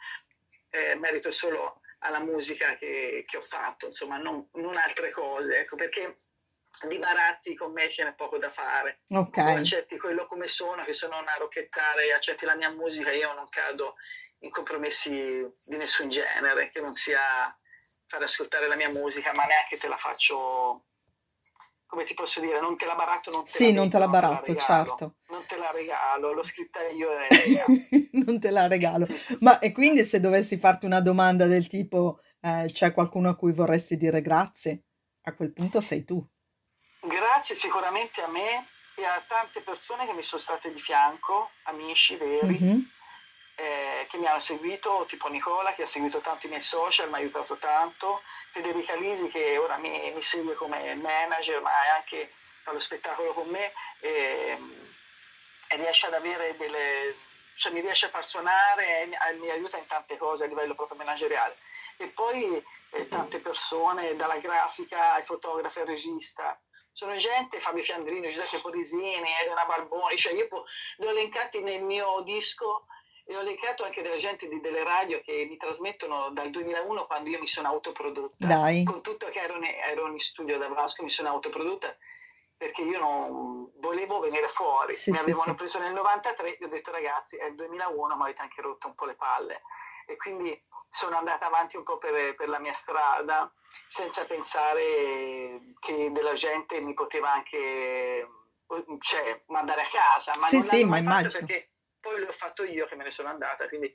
eh, 0.70 0.94
merito 0.96 1.30
solo 1.30 1.80
alla 1.98 2.20
musica 2.20 2.76
che, 2.76 3.24
che 3.26 3.36
ho 3.36 3.42
fatto, 3.42 3.86
insomma, 3.86 4.16
non, 4.18 4.48
non 4.54 4.76
altre 4.76 5.10
cose. 5.10 5.60
Ecco, 5.60 5.76
perché 5.76 6.16
di 6.88 6.98
baratti 6.98 7.54
con 7.54 7.72
me 7.72 7.88
ce 7.88 8.04
n'è 8.04 8.14
poco 8.14 8.38
da 8.38 8.50
fare. 8.50 9.02
Ok. 9.08 9.32
Tu 9.32 9.40
accetti 9.40 9.98
quello 9.98 10.26
come 10.26 10.48
sono, 10.48 10.84
che 10.84 10.92
sono 10.92 11.18
una 11.18 11.34
rocchettare, 11.36 12.12
accetti 12.12 12.44
la 12.44 12.56
mia 12.56 12.70
musica, 12.70 13.12
io 13.12 13.32
non 13.32 13.48
cado 13.48 13.94
in 14.40 14.50
compromessi 14.50 15.10
di 15.10 15.76
nessun 15.76 16.08
genere, 16.08 16.70
che 16.70 16.80
non 16.80 16.94
sia 16.94 17.56
fare 18.06 18.24
ascoltare 18.24 18.66
la 18.66 18.76
mia 18.76 18.90
musica, 18.90 19.32
ma 19.32 19.44
neanche 19.44 19.78
te 19.78 19.88
la 19.88 19.96
faccio, 19.96 20.86
come 21.86 22.04
ti 22.04 22.14
posso 22.14 22.40
dire, 22.40 22.60
non 22.60 22.76
te 22.76 22.86
la 22.86 22.94
baratto, 22.94 23.30
non 23.30 23.44
te 23.44 23.50
Sì, 23.50 23.72
la 23.72 23.80
non 23.80 23.90
te 23.90 23.98
la 23.98 24.06
baratto, 24.06 24.46
regalo. 24.46 24.60
certo. 24.60 25.16
Non 25.28 25.44
te 25.46 25.56
la 25.56 25.70
regalo, 25.70 26.32
l'ho 26.32 26.42
scritta 26.42 26.86
io 26.88 27.08
e 27.18 27.28
Non 28.24 28.38
te 28.38 28.50
la 28.50 28.66
regalo. 28.66 29.06
Ma 29.40 29.58
e 29.58 29.72
quindi 29.72 30.04
se 30.04 30.20
dovessi 30.20 30.58
farti 30.58 30.86
una 30.86 31.00
domanda 31.00 31.46
del 31.46 31.66
tipo 31.66 32.20
eh, 32.40 32.64
c'è 32.66 32.92
qualcuno 32.92 33.28
a 33.30 33.36
cui 33.36 33.52
vorresti 33.52 33.96
dire 33.96 34.20
grazie? 34.20 34.84
A 35.22 35.34
quel 35.34 35.52
punto 35.52 35.80
sei 35.80 36.04
tu. 36.04 36.24
Grazie 37.00 37.54
sicuramente 37.54 38.20
a 38.22 38.28
me 38.28 38.66
e 38.96 39.04
a 39.04 39.22
tante 39.26 39.60
persone 39.62 40.06
che 40.06 40.12
mi 40.12 40.22
sono 40.22 40.40
state 40.40 40.72
di 40.72 40.78
fianco, 40.80 41.50
amici 41.64 42.16
veri, 42.16 42.58
Mhm. 42.60 42.82
Eh, 43.56 44.06
che 44.08 44.16
mi 44.18 44.26
hanno 44.26 44.38
seguito, 44.38 45.04
tipo 45.08 45.28
Nicola 45.28 45.74
che 45.74 45.82
ha 45.82 45.86
seguito 45.86 46.20
tanti 46.20 46.48
miei 46.48 46.60
social, 46.60 47.08
mi 47.08 47.14
ha 47.14 47.18
aiutato 47.18 47.56
tanto, 47.56 48.22
Federica 48.50 48.94
Lisi 48.94 49.28
che 49.28 49.56
ora 49.58 49.76
mi, 49.76 50.12
mi 50.12 50.22
segue 50.22 50.54
come 50.54 50.94
manager 50.94 51.60
ma 51.60 51.70
anche 51.96 52.32
fa 52.62 52.72
lo 52.72 52.78
spettacolo 52.78 53.32
con 53.32 53.48
me 53.48 53.72
e, 54.00 54.58
e 55.68 55.76
riesce 55.76 56.06
ad 56.06 56.14
avere 56.14 56.56
delle, 56.56 57.14
cioè 57.56 57.72
mi 57.72 57.80
riesce 57.80 58.06
a 58.06 58.10
far 58.10 58.26
suonare 58.26 59.02
e 59.02 59.06
mi, 59.06 59.16
mi 59.40 59.50
aiuta 59.50 59.76
in 59.76 59.86
tante 59.86 60.16
cose 60.16 60.44
a 60.44 60.46
livello 60.46 60.74
proprio 60.74 60.96
manageriale. 60.96 61.56
E 61.96 62.08
poi 62.08 62.62
eh, 62.90 63.08
tante 63.08 63.38
persone, 63.38 64.16
dalla 64.16 64.38
grafica 64.38 65.14
ai 65.14 65.22
fotografi 65.22 65.80
al 65.80 65.86
regista, 65.86 66.58
sono 66.90 67.16
gente, 67.16 67.58
Fabio 67.58 67.82
Fiandrini, 67.82 68.28
Giuseppe 68.28 68.60
Polisini, 68.60 69.34
Elena 69.40 69.64
Barboni, 69.64 70.16
cioè 70.16 70.32
io 70.32 70.46
po- 70.46 70.64
li 70.98 71.06
ho 71.06 71.10
elencati 71.10 71.60
nel 71.60 71.82
mio 71.82 72.20
disco 72.20 72.86
e 73.26 73.36
ho 73.36 73.40
elencato 73.40 73.84
anche 73.84 74.02
della 74.02 74.16
gente 74.16 74.46
di, 74.48 74.60
delle 74.60 74.84
radio 74.84 75.20
che 75.20 75.46
mi 75.48 75.56
trasmettono 75.56 76.30
dal 76.30 76.50
2001 76.50 77.06
quando 77.06 77.30
io 77.30 77.38
mi 77.38 77.46
sono 77.46 77.68
autoprodotta, 77.68 78.46
Dai. 78.46 78.84
con 78.84 79.00
tutto 79.02 79.28
che 79.28 79.40
ero, 79.40 79.56
ne- 79.58 79.78
ero 79.82 80.06
in 80.08 80.18
studio 80.18 80.58
da 80.58 80.68
Vasco, 80.68 81.02
mi 81.02 81.10
sono 81.10 81.30
autoprodotta 81.30 81.96
perché 82.56 82.82
io 82.82 82.98
non 82.98 83.72
volevo 83.76 84.20
venire 84.20 84.46
fuori, 84.48 84.94
Sì, 84.94 85.10
mi 85.10 85.16
sì, 85.16 85.22
avevano 85.24 85.50
sì. 85.50 85.56
preso 85.56 85.78
nel 85.78 85.92
93, 85.92 86.56
gli 86.58 86.64
ho 86.64 86.68
detto 86.68 86.90
ragazzi 86.90 87.36
è 87.36 87.46
il 87.46 87.54
2001 87.54 88.16
ma 88.16 88.24
avete 88.24 88.42
anche 88.42 88.60
rotto 88.62 88.86
un 88.86 88.94
po' 88.94 89.06
le 89.06 89.16
palle 89.16 89.62
e 90.06 90.16
quindi 90.16 90.62
sono 90.90 91.16
andata 91.16 91.46
avanti 91.46 91.76
un 91.78 91.82
po' 91.82 91.96
per, 91.96 92.34
per 92.34 92.48
la 92.48 92.58
mia 92.58 92.74
strada 92.74 93.50
senza 93.88 94.24
pensare 94.26 95.62
che 95.80 96.10
della 96.12 96.34
gente 96.34 96.78
mi 96.82 96.94
poteva 96.94 97.32
anche 97.32 98.26
cioè, 99.00 99.36
mandare 99.48 99.82
a 99.82 99.88
casa, 99.88 100.32
ma 100.38 100.46
Sì, 100.46 100.58
non 100.58 100.66
sì, 100.66 100.84
ma 100.84 100.98
immagino. 100.98 101.30
perché 101.46 101.70
poi 102.04 102.20
l'ho 102.20 102.30
fatto 102.32 102.64
io 102.64 102.86
che 102.86 102.96
me 102.96 103.04
ne 103.04 103.10
sono 103.10 103.28
andata, 103.30 103.66
quindi 103.66 103.90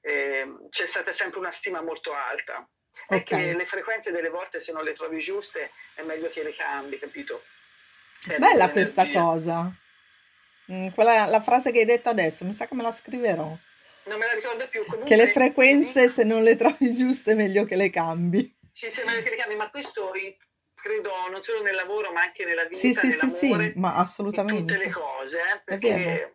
ehm, 0.00 0.68
c'è 0.68 0.86
stata 0.86 1.12
sempre 1.12 1.38
una 1.38 1.52
stima 1.52 1.80
molto 1.82 2.12
alta. 2.12 2.68
È 3.08 3.14
Ok. 3.14 3.24
che 3.24 3.54
le 3.54 3.66
frequenze 3.66 4.10
delle 4.10 4.28
volte 4.28 4.58
se 4.60 4.72
non 4.72 4.82
le 4.84 4.92
trovi 4.92 5.18
giuste 5.18 5.70
è 5.94 6.02
meglio 6.02 6.28
che 6.28 6.42
le 6.42 6.54
cambi, 6.54 6.98
capito? 6.98 7.42
Perdi 8.26 8.40
Bella 8.40 8.70
questa 8.70 9.08
cosa. 9.10 9.72
Mm, 10.72 10.88
quella, 10.90 11.26
la 11.26 11.42
frase 11.42 11.70
che 11.72 11.80
hai 11.80 11.84
detto 11.84 12.08
adesso, 12.08 12.44
mi 12.44 12.52
sa 12.52 12.66
che 12.66 12.74
me 12.74 12.82
la 12.82 12.92
scriverò. 12.92 13.56
Non 14.06 14.18
me 14.18 14.26
la 14.26 14.32
ricordo 14.34 14.68
più, 14.68 14.84
Che 14.84 14.92
le 14.92 14.96
comunque 14.96 15.30
frequenze, 15.30 16.08
se 16.08 16.24
non 16.24 16.42
le 16.42 16.56
trovi 16.56 16.94
giuste, 16.94 17.32
è 17.32 17.34
meglio 17.34 17.64
che 17.64 17.76
le 17.76 17.90
cambi. 17.90 18.54
sì, 18.72 18.90
sì, 18.90 19.00
è 19.00 19.04
meglio 19.04 19.22
che 19.22 19.30
le 19.30 19.36
cambi, 19.36 19.56
ma 19.56 19.70
questo 19.70 20.10
credo 20.74 21.10
non 21.30 21.42
solo 21.42 21.62
nel 21.62 21.74
lavoro 21.74 22.12
ma 22.12 22.20
anche 22.22 22.44
nella 22.44 22.66
Sì, 22.70 22.88
vita, 22.88 23.00
sì, 23.00 23.12
sì, 23.12 23.30
sì, 23.30 23.46
nell'amore, 23.48 23.72
ma 23.76 23.88
in 23.88 23.94
tutte 23.94 23.96
le 23.96 24.02
assolutamente. 24.02 24.90
cose, 24.90 25.40
eh, 25.40 25.62
È 25.64 25.78
vero. 25.78 25.78
perché 25.78 26.34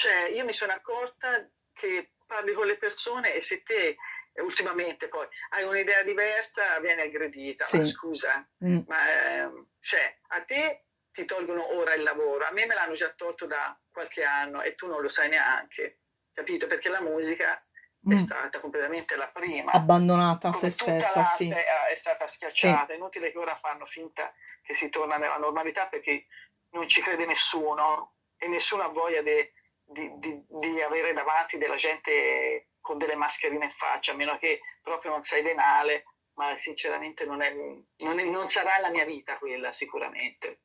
cioè, 0.00 0.28
io 0.30 0.44
mi 0.46 0.54
sono 0.54 0.72
accorta 0.72 1.46
che 1.74 2.12
parli 2.26 2.54
con 2.54 2.66
le 2.66 2.78
persone 2.78 3.34
e 3.34 3.40
se 3.42 3.62
te 3.62 3.96
eh, 4.32 4.40
ultimamente 4.42 5.08
poi 5.08 5.26
hai 5.50 5.64
un'idea 5.64 6.02
diversa 6.02 6.78
vieni 6.80 7.02
aggredita, 7.02 7.66
ma 7.72 7.84
Sì. 7.84 7.90
scusa, 7.90 8.48
Mm. 8.64 8.78
ma 8.86 8.98
ehm, 9.42 9.70
cioè, 9.80 10.18
a 10.28 10.40
te 10.42 10.84
ti 11.12 11.26
tolgono 11.26 11.74
ora 11.76 11.92
il 11.94 12.02
lavoro, 12.02 12.46
a 12.46 12.50
me 12.52 12.64
me 12.64 12.74
l'hanno 12.74 12.94
già 12.94 13.10
tolto 13.10 13.44
da 13.46 13.78
qualche 13.92 14.24
anno 14.24 14.62
e 14.62 14.74
tu 14.74 14.86
non 14.86 15.02
lo 15.02 15.08
sai 15.08 15.28
neanche, 15.28 15.98
capito? 16.32 16.66
Perché 16.66 16.88
la 16.88 17.02
musica 17.02 17.54
è 17.56 18.14
Mm. 18.14 18.16
stata 18.16 18.60
completamente 18.60 19.14
la 19.16 19.28
prima, 19.28 19.72
Abbandonata 19.72 20.48
a 20.48 20.52
se 20.52 20.70
stessa, 20.70 21.24
sì. 21.24 21.48
l'arte 21.48 21.64
è 21.90 21.94
stata 21.94 22.26
Sì. 22.26 22.36
schiacciata, 22.36 22.94
è 22.94 22.96
inutile 22.96 23.30
che 23.30 23.36
ora 23.38 23.54
fanno 23.56 23.84
finta 23.84 24.32
che 24.62 24.72
si 24.72 24.88
torna 24.88 25.18
nella 25.18 25.36
normalità 25.36 25.86
perché 25.88 26.24
non 26.70 26.88
ci 26.88 27.02
crede 27.02 27.26
nessuno 27.26 28.14
e 28.38 28.48
nessuno 28.48 28.84
ha 28.84 28.88
voglia 28.88 29.20
de- 29.20 29.50
di, 29.90 30.10
di- 30.18 30.44
di 30.48 30.80
avere 30.82 31.12
davanti 31.12 31.58
della 31.58 31.74
gente 31.76 32.68
con 32.80 32.98
delle 32.98 33.14
mascherine 33.16 33.64
in 33.66 33.70
faccia, 33.72 34.12
a 34.12 34.16
meno 34.16 34.36
che 34.38 34.60
proprio 34.82 35.10
non 35.12 35.22
sai 35.22 35.42
venale, 35.42 36.04
ma 36.36 36.56
sinceramente 36.56 37.24
non, 37.24 37.42
è, 37.42 37.52
non, 37.52 38.18
è- 38.18 38.24
non 38.24 38.48
sarà 38.48 38.78
la 38.78 38.90
mia 38.90 39.04
vita 39.04 39.36
quella 39.38 39.72
sicuramente. 39.72 40.60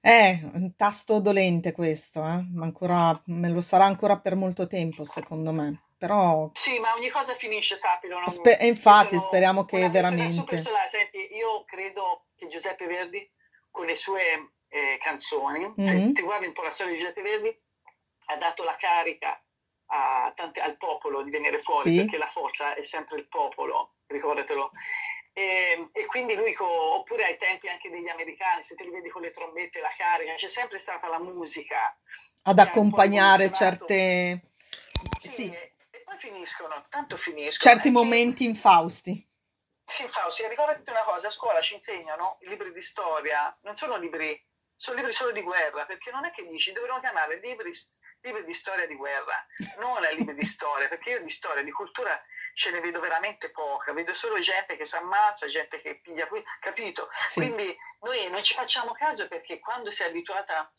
È 0.00 0.38
un 0.54 0.74
tasto 0.76 1.18
dolente 1.20 1.72
questo, 1.72 2.20
eh? 2.20 2.44
Ma 2.52 2.64
ancora, 2.64 3.18
me 3.26 3.48
lo 3.48 3.60
sarà 3.62 3.84
ancora 3.84 4.18
per 4.18 4.34
molto 4.34 4.66
tempo, 4.66 5.04
secondo 5.04 5.50
me. 5.52 5.82
Però, 5.96 6.50
Sì, 6.52 6.78
ma 6.78 6.92
ogni 6.94 7.08
cosa 7.08 7.34
finisce, 7.34 7.76
sappilo. 7.76 8.18
non- 8.18 8.28
spe- 8.28 8.58
e 8.58 8.66
infatti, 8.66 9.18
speriamo 9.18 9.64
che 9.64 9.88
veramente. 9.88 10.62
Senti, 10.88 11.34
io 11.34 11.64
credo 11.64 12.26
che 12.36 12.46
Giuseppe 12.48 12.86
Verdi, 12.86 13.30
con 13.70 13.86
le 13.86 13.96
sue 13.96 14.50
eh, 14.68 14.98
canzoni, 15.00 15.72
se 15.78 15.94
Mhm. 15.94 16.12
ti 16.12 16.22
guardi 16.22 16.46
un 16.46 16.52
po' 16.52 16.62
la 16.62 16.70
storia 16.70 16.92
di 16.92 16.98
Giuseppe 16.98 17.22
Verdi, 17.22 17.56
ha 18.26 18.36
dato 18.36 18.62
la 18.64 18.76
carica 18.76 19.40
a 19.86 20.32
tanti- 20.34 20.60
al 20.60 20.76
popolo 20.76 21.22
di 21.22 21.30
venire 21.30 21.58
fuori, 21.58 21.90
Sì, 21.90 21.96
perché 21.96 22.16
la 22.16 22.26
forza 22.26 22.74
è 22.74 22.82
sempre 22.82 23.18
il 23.18 23.28
popolo, 23.28 23.96
ricordatelo. 24.06 24.70
E, 25.32 25.90
e 25.92 26.06
quindi 26.06 26.34
lui, 26.36 26.52
co- 26.54 26.94
oppure 26.98 27.24
ai 27.24 27.36
tempi 27.36 27.68
anche 27.68 27.90
degli 27.90 28.08
americani, 28.08 28.62
se 28.62 28.74
te 28.76 28.84
li 28.84 28.90
vedi 28.90 29.08
con 29.10 29.22
le 29.22 29.30
trombette, 29.30 29.80
la 29.80 29.92
carica, 29.96 30.34
c'è 30.34 30.48
sempre 30.48 30.78
stata 30.78 31.08
la 31.08 31.18
musica 31.18 31.96
ad 32.42 32.58
accompagnare 32.58 33.52
certe, 33.52 34.52
Sì, 35.18 35.28
sì, 35.28 35.50
e, 35.50 35.74
e 35.90 36.02
poi 36.04 36.16
finiscono, 36.16 36.84
tanto 36.88 37.16
finiscono. 37.16 37.72
certi 37.72 37.90
momenti 37.90 38.44
infausti. 38.44 39.26
sì, 39.86 40.06
Fausti, 40.08 40.46
ricordati 40.48 40.88
una 40.90 41.04
cosa, 41.04 41.28
a 41.28 41.30
scuola 41.30 41.60
ci 41.60 41.74
insegnano 41.74 42.38
i 42.40 42.48
libri 42.48 42.72
di 42.72 42.80
storia, 42.80 43.56
non 43.62 43.76
sono 43.76 43.96
libri, 43.96 44.42
sono 44.76 44.96
libri 44.96 45.12
solo 45.12 45.32
di 45.32 45.42
guerra, 45.42 45.84
perché 45.84 46.10
non 46.10 46.24
è 46.24 46.30
che 46.32 46.46
dici, 46.48 46.72
dovremmo 46.72 46.98
chiamare 47.00 47.38
libri 47.40 47.72
libri 48.24 48.44
di 48.44 48.54
storia 48.54 48.86
di 48.86 48.94
guerra, 48.94 49.34
non 49.78 50.00
libri 50.16 50.34
di 50.34 50.44
storia, 50.44 50.88
perché 50.88 51.10
io 51.10 51.20
di 51.20 51.30
storia, 51.30 51.62
di 51.62 51.70
cultura 51.70 52.18
ce 52.54 52.70
ne 52.70 52.80
vedo 52.80 52.98
veramente 52.98 53.50
poca, 53.50 53.92
vedo 53.92 54.14
solo 54.14 54.38
gente 54.38 54.76
che 54.76 54.86
si 54.86 54.96
ammazza, 54.96 55.46
gente 55.46 55.80
che 55.80 56.00
piglia, 56.00 56.26
capito? 56.60 57.06
Sì. 57.12 57.40
Quindi 57.40 57.76
noi 58.00 58.30
non 58.30 58.42
ci 58.42 58.54
facciamo 58.54 58.92
caso 58.92 59.28
perché 59.28 59.58
quando 59.58 59.90
sei 59.90 60.08
abituata 60.08 60.70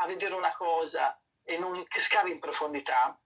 a 0.00 0.06
vedere 0.06 0.34
una 0.34 0.54
cosa 0.56 1.18
e 1.44 1.56
non 1.56 1.84
scavi 1.88 2.32
in 2.32 2.40
profondità, 2.40 3.16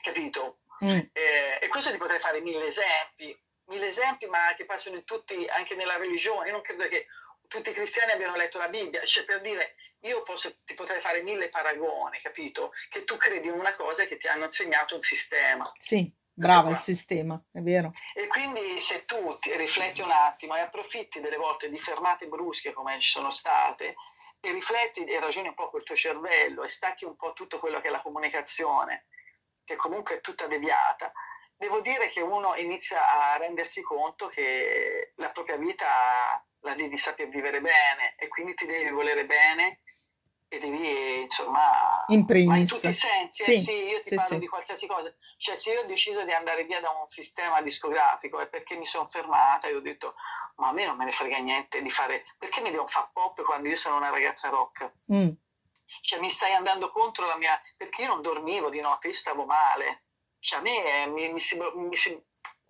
capito? 0.00 0.60
Mm. 0.84 1.00
Eh, 1.12 1.58
e 1.60 1.68
questo 1.68 1.90
ti 1.90 1.98
potrei 1.98 2.20
fare 2.20 2.40
mille 2.40 2.66
esempi, 2.66 3.36
mille 3.66 3.86
esempi, 3.86 4.26
ma 4.26 4.54
che 4.54 4.64
passano 4.64 4.96
in 4.96 5.04
tutti, 5.04 5.44
anche 5.48 5.74
nella 5.74 5.96
religione. 5.96 6.46
Io 6.46 6.52
non 6.52 6.62
credo 6.62 6.86
che 6.86 7.06
tutti 7.46 7.70
i 7.70 7.72
cristiani 7.72 8.12
abbiano 8.12 8.36
letto 8.36 8.58
la 8.58 8.68
Bibbia, 8.68 9.02
cioè 9.04 9.24
per 9.24 9.40
dire 9.40 9.74
io 10.00 10.22
posso, 10.22 10.62
ti 10.64 10.74
potrei 10.74 11.00
fare 11.00 11.22
mille 11.22 11.48
paragoni, 11.48 12.20
capito? 12.20 12.72
Che 12.88 13.04
tu 13.04 13.16
credi 13.16 13.48
in 13.48 13.54
una 13.54 13.74
cosa 13.74 14.02
e 14.02 14.08
che 14.08 14.16
ti 14.16 14.28
hanno 14.28 14.44
insegnato 14.46 14.94
un 14.94 15.00
sistema. 15.00 15.70
Sì, 15.78 16.12
bravo 16.32 16.70
il 16.70 16.76
sistema, 16.76 17.42
è 17.52 17.60
vero. 17.60 17.92
E 18.14 18.26
quindi 18.26 18.80
se 18.80 19.04
tu 19.04 19.38
ti 19.38 19.56
rifletti 19.56 20.02
un 20.02 20.10
attimo 20.10 20.56
e 20.56 20.60
approfitti 20.60 21.20
delle 21.20 21.36
volte 21.36 21.68
di 21.68 21.78
fermate 21.78 22.26
brusche 22.26 22.72
come 22.72 22.98
ci 23.00 23.10
sono 23.10 23.30
state 23.30 23.94
e 24.40 24.52
rifletti 24.52 25.04
e 25.04 25.18
ragioni 25.18 25.48
un 25.48 25.54
po' 25.54 25.70
col 25.70 25.82
tuo 25.82 25.94
cervello 25.94 26.62
e 26.62 26.68
stacchi 26.68 27.04
un 27.04 27.16
po' 27.16 27.32
tutto 27.32 27.58
quello 27.58 27.80
che 27.80 27.88
è 27.88 27.90
la 27.90 28.02
comunicazione, 28.02 29.06
che 29.64 29.76
comunque 29.76 30.16
è 30.16 30.20
tutta 30.20 30.46
deviata, 30.46 31.10
devo 31.56 31.80
dire 31.80 32.10
che 32.10 32.20
uno 32.20 32.54
inizia 32.56 33.32
a 33.32 33.36
rendersi 33.38 33.82
conto 33.82 34.26
che 34.28 35.12
la 35.16 35.30
propria 35.30 35.56
vita 35.56 36.45
la 36.66 36.74
devi 36.74 36.98
saper 36.98 37.28
vivere 37.28 37.60
bene 37.60 38.14
e 38.18 38.26
quindi 38.26 38.54
ti 38.54 38.66
devi 38.66 38.90
volere 38.90 39.24
bene 39.24 39.80
e 40.48 40.58
devi 40.58 41.22
insomma 41.22 42.04
in 42.08 42.24
primis 42.24 42.58
in 42.58 42.66
tutti 42.66 42.88
i 42.88 42.92
sensi 42.92 43.42
eh 43.42 43.44
sì, 43.44 43.52
eh 43.52 43.60
sì 43.60 43.72
io 43.72 44.02
ti 44.02 44.10
sì, 44.10 44.14
parlo 44.14 44.34
sì. 44.34 44.38
di 44.38 44.46
qualsiasi 44.46 44.86
cosa 44.86 45.14
cioè 45.36 45.56
se 45.56 45.72
io 45.72 45.80
ho 45.80 45.86
deciso 45.86 46.24
di 46.24 46.32
andare 46.32 46.64
via 46.64 46.80
da 46.80 46.90
un 46.90 47.08
sistema 47.08 47.60
discografico 47.62 48.38
è 48.40 48.48
perché 48.48 48.76
mi 48.76 48.86
sono 48.86 49.08
fermata 49.08 49.68
e 49.68 49.74
ho 49.74 49.80
detto 49.80 50.14
ma 50.56 50.68
a 50.68 50.72
me 50.72 50.86
non 50.86 50.96
me 50.96 51.04
ne 51.04 51.12
frega 51.12 51.38
niente 51.38 51.82
di 51.82 51.90
fare 51.90 52.22
perché 52.38 52.60
mi 52.60 52.70
devo 52.70 52.86
fare 52.86 53.10
pop 53.12 53.42
quando 53.42 53.68
io 53.68 53.76
sono 53.76 53.96
una 53.96 54.10
ragazza 54.10 54.48
rock 54.48 54.92
mm. 55.12 55.30
cioè 56.00 56.20
mi 56.20 56.30
stai 56.30 56.52
andando 56.52 56.90
contro 56.90 57.26
la 57.26 57.36
mia 57.36 57.60
perché 57.76 58.02
io 58.02 58.08
non 58.08 58.22
dormivo 58.22 58.70
di 58.70 58.80
notte 58.80 59.08
io 59.08 59.14
stavo 59.14 59.46
male 59.46 60.04
cioè 60.38 60.60
a 60.60 60.62
me 60.62 61.06
mi, 61.08 61.32
mi, 61.32 61.40
si, 61.40 61.58
mi 61.74 61.96
si, 61.96 62.24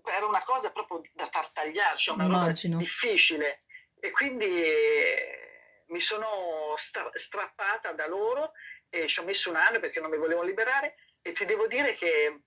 era 0.04 0.24
una 0.24 0.42
cosa 0.44 0.70
proprio 0.70 1.00
da 1.12 1.28
tartagliare 1.28 1.98
cioè 1.98 2.14
una 2.14 2.24
Immagino. 2.24 2.74
roba 2.74 2.84
difficile 2.84 3.64
e 4.06 4.10
quindi 4.12 4.62
eh, 4.62 5.82
mi 5.88 6.00
sono 6.00 6.74
stra- 6.76 7.10
strappata 7.12 7.90
da 7.92 8.06
loro 8.06 8.52
e 8.88 9.08
ci 9.08 9.18
ho 9.18 9.24
messo 9.24 9.50
un 9.50 9.56
anno 9.56 9.80
perché 9.80 9.98
non 9.98 10.10
mi 10.10 10.16
volevo 10.16 10.42
liberare 10.42 10.94
e 11.20 11.32
ti 11.32 11.44
devo 11.44 11.66
dire 11.66 11.92
che 11.94 12.42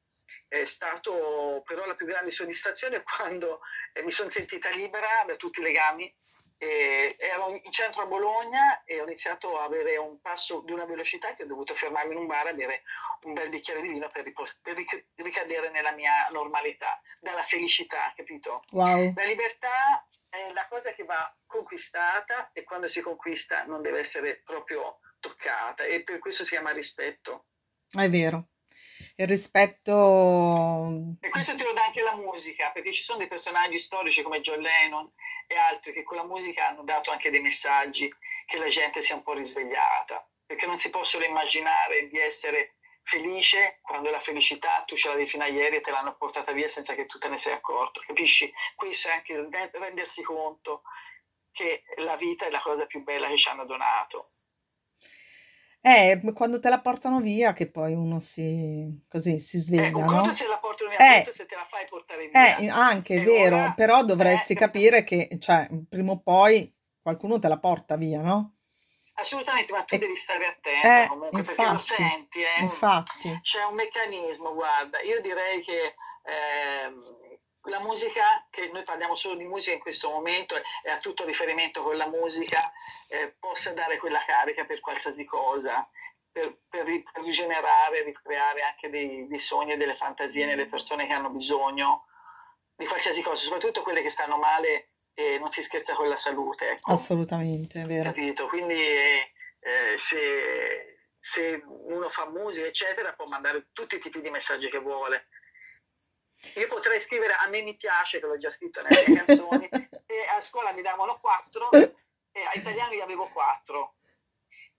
è 0.48 0.64
stato 0.64 1.62
però 1.66 1.86
la 1.86 1.96
più 1.96 2.06
grande 2.06 2.32
soddisfazione 2.32 3.04
quando 3.04 3.60
eh, 3.94 4.04
mi 4.04 4.12
sono 4.12 4.30
sentita 4.30 4.70
libera 4.70 5.24
da 5.28 5.36
tutti 5.36 5.60
i 5.60 5.64
legami. 5.64 6.14
E 6.62 7.16
ero 7.18 7.58
in 7.64 7.72
centro 7.72 8.02
a 8.02 8.06
Bologna 8.06 8.84
e 8.84 9.00
ho 9.00 9.06
iniziato 9.06 9.58
a 9.58 9.64
avere 9.64 9.96
un 9.96 10.20
passo 10.20 10.62
di 10.66 10.74
una 10.74 10.84
velocità 10.84 11.32
che 11.32 11.44
ho 11.44 11.46
dovuto 11.46 11.74
fermarmi 11.74 12.12
in 12.12 12.20
un 12.20 12.28
bar 12.28 12.48
a 12.48 12.54
bere 12.54 12.84
un 13.22 13.32
bel 13.32 13.48
bicchiere 13.48 13.82
di 13.82 13.88
vino 13.88 14.10
per, 14.10 14.26
ripos- 14.26 14.60
per 14.62 14.76
ric- 14.76 15.06
ricadere 15.16 15.70
nella 15.70 15.94
mia 15.94 16.28
normalità, 16.32 17.02
dalla 17.22 17.44
felicità, 17.44 18.12
capito? 18.14 18.66
Wow. 18.72 19.14
La 19.16 19.24
libertà 19.24 20.06
è 20.30 20.52
la 20.54 20.68
cosa 20.68 20.94
che 20.94 21.04
va 21.04 21.36
conquistata 21.46 22.52
e 22.54 22.64
quando 22.64 22.88
si 22.88 23.02
conquista 23.02 23.64
non 23.66 23.82
deve 23.82 24.00
essere 24.00 24.42
proprio 24.44 25.00
toccata 25.20 25.84
e 25.84 26.04
per 26.04 26.20
questo 26.20 26.44
si 26.44 26.52
chiama 26.52 26.72
rispetto. 26.72 27.48
È 27.90 28.08
vero. 28.10 28.50
Il 29.16 29.28
rispetto... 29.28 31.18
E 31.20 31.30
questo 31.30 31.56
te 31.56 31.64
lo 31.64 31.74
dà 31.74 31.86
anche 31.86 32.02
la 32.02 32.16
musica, 32.16 32.72
perché 32.72 32.92
ci 32.92 33.04
sono 33.04 33.18
dei 33.18 33.28
personaggi 33.28 33.78
storici 33.78 34.22
come 34.22 34.40
John 34.40 34.60
Lennon 34.60 35.08
e 35.48 35.56
altri 35.56 35.94
che 35.94 36.04
con 36.04 36.18
la 36.18 36.26
musica 36.26 36.68
hanno 36.68 36.84
dato 36.84 37.12
anche 37.12 37.30
dei 37.30 37.42
messaggi 37.42 38.14
che 38.46 38.58
la 38.58 38.68
gente 38.68 39.02
si 39.02 39.12
è 39.12 39.16
un 39.16 39.24
po' 39.24 39.34
risvegliata, 39.34 40.26
perché 40.46 40.66
non 40.66 40.80
si 40.80 40.90
possono 40.90 41.26
immaginare 41.26 42.08
di 42.08 42.20
essere 42.20 42.76
felice 43.02 43.80
quando 43.82 44.10
la 44.10 44.20
felicità 44.20 44.84
tu 44.86 44.96
ce 44.96 45.08
l'avevi 45.10 45.28
fino 45.28 45.44
a 45.44 45.48
ieri 45.48 45.78
e 45.78 45.82
te 45.82 45.92
l'hanno 45.92 46.16
portata 46.18 46.52
via 46.52 46.68
senza 46.68 46.94
che 46.94 47.06
tu 47.06 47.18
te 47.18 47.28
ne 47.28 47.38
sei 47.38 47.54
accorto, 47.54 48.02
capisci? 48.06 48.52
Questo 48.76 49.08
è 49.10 49.12
anche 49.12 49.50
rendersi 49.72 50.24
conto 50.24 50.84
che 51.52 51.84
la 51.98 52.16
vita 52.16 52.46
è 52.46 52.50
la 52.50 52.62
cosa 52.62 52.86
più 52.86 53.04
bella 53.04 53.28
che 53.28 53.38
ci 53.38 53.50
hanno 53.50 53.66
donato. 53.66 54.24
Eh, 55.82 56.20
quando 56.34 56.60
te 56.60 56.68
la 56.68 56.82
portano 56.82 57.22
via 57.22 57.54
che 57.54 57.72
poi 57.72 57.94
uno 57.94 58.20
si, 58.20 59.06
così, 59.08 59.40
si 59.40 59.58
sveglia, 59.60 59.88
eh, 59.88 59.94
un 59.94 60.14
no? 60.14 60.32
se 60.32 60.46
la 60.46 60.60
portano 60.60 60.90
via, 60.90 61.22
eh, 61.22 61.32
se 61.32 61.46
te 61.46 61.56
la 61.56 61.66
fai 61.66 61.86
portare 61.90 62.28
via. 62.28 62.58
Eh, 62.58 62.68
anche, 62.68 63.16
è 63.16 63.24
vero, 63.24 63.56
ora, 63.56 63.74
però 63.74 64.04
dovresti 64.04 64.54
eh, 64.54 64.56
capire 64.58 65.04
che, 65.06 65.38
cioè, 65.40 65.70
prima 65.88 66.12
o 66.12 66.20
poi 66.20 66.74
qualcuno 67.02 67.40
te 67.40 67.48
la 67.48 67.60
porta 67.60 67.96
via, 67.96 68.22
no? 68.22 68.59
Assolutamente, 69.20 69.72
ma 69.74 69.84
tu 69.84 69.98
devi 69.98 70.16
stare 70.16 70.46
attenta 70.46 71.04
eh, 71.04 71.08
comunque 71.08 71.40
infatti, 71.40 71.56
perché 71.56 71.72
lo 71.72 71.78
senti. 71.78 72.42
Eh? 72.42 72.62
Infatti. 72.62 73.40
C'è 73.42 73.64
un 73.66 73.76
meccanismo, 73.76 74.54
guarda, 74.54 75.02
io 75.02 75.20
direi 75.22 75.62
che 75.62 75.96
eh, 76.24 76.94
la 77.64 77.80
musica, 77.80 78.48
che 78.50 78.70
noi 78.72 78.84
parliamo 78.84 79.16
solo 79.16 79.36
di 79.36 79.46
musica 79.46 79.76
in 79.76 79.82
questo 79.82 80.10
momento 80.10 80.56
e 80.56 80.90
ha 80.90 80.98
tutto 81.00 81.26
riferimento 81.26 81.84
con 81.84 81.98
la 81.98 82.08
musica, 82.08 82.60
eh, 83.10 83.36
possa 83.40 83.74
dare 83.74 83.98
quella 83.98 84.24
carica 84.26 84.64
per 84.66 84.80
qualsiasi 84.80 85.26
cosa, 85.26 85.88
per, 86.32 86.60
per, 86.70 86.86
per 86.86 87.24
rigenerare, 87.24 88.04
ricreare 88.04 88.62
anche 88.62 88.90
dei, 88.90 89.28
dei 89.28 89.40
sogni 89.40 89.74
e 89.74 89.78
delle 89.78 89.96
fantasie 89.96 90.46
nelle 90.46 90.68
persone 90.68 91.08
che 91.08 91.14
hanno 91.14 91.30
bisogno 91.32 92.06
di 92.76 92.86
qualsiasi 92.86 93.22
cosa, 93.22 93.44
soprattutto 93.44 93.82
quelle 93.82 94.02
che 94.02 94.10
stanno 94.10 94.38
male 94.38 94.86
e 95.20 95.38
non 95.38 95.52
si 95.52 95.62
scherza 95.62 95.96
con 95.96 96.08
la 96.08 96.16
salute. 96.16 96.70
Ecco. 96.70 96.94
Assolutamente, 96.94 97.82
è 97.82 97.84
vero. 97.84 98.12
Capito? 98.12 98.48
Quindi 98.48 98.80
eh, 98.80 99.98
se, 99.98 100.98
se, 101.20 101.62
uno 101.68 102.08
fa 102.10 102.30
musica, 102.30 102.66
eccetera, 102.66 103.14
può 103.14 103.28
mandare 103.28 103.68
tutti 103.74 103.96
i 103.96 104.00
tipi 104.00 104.22
di 104.22 104.30
messaggi 104.30 104.68
che 104.68 104.80
vuole. 104.80 105.28
Io 106.56 106.68
potrei 106.68 107.02
scrivere 107.02 107.34
a 107.34 107.50
me 107.50 107.62
mi 107.62 107.76
piace, 107.76 108.20
che 108.20 108.28
l'ho 108.28 108.38
già 108.38 108.50
scritto 108.50 108.82
nelle 108.82 109.04
mie 109.08 109.18
canzoni, 109.26 109.70
e 110.06 110.26
a 110.34 110.40
scuola 110.40 110.72
mi 110.72 110.82
davano 110.82 111.20
quattro, 111.20 111.70
e 111.70 112.42
a 112.42 112.54
italiano 112.54 112.94
io 112.94 113.04
avevo 113.04 113.26
quattro. 113.28 113.96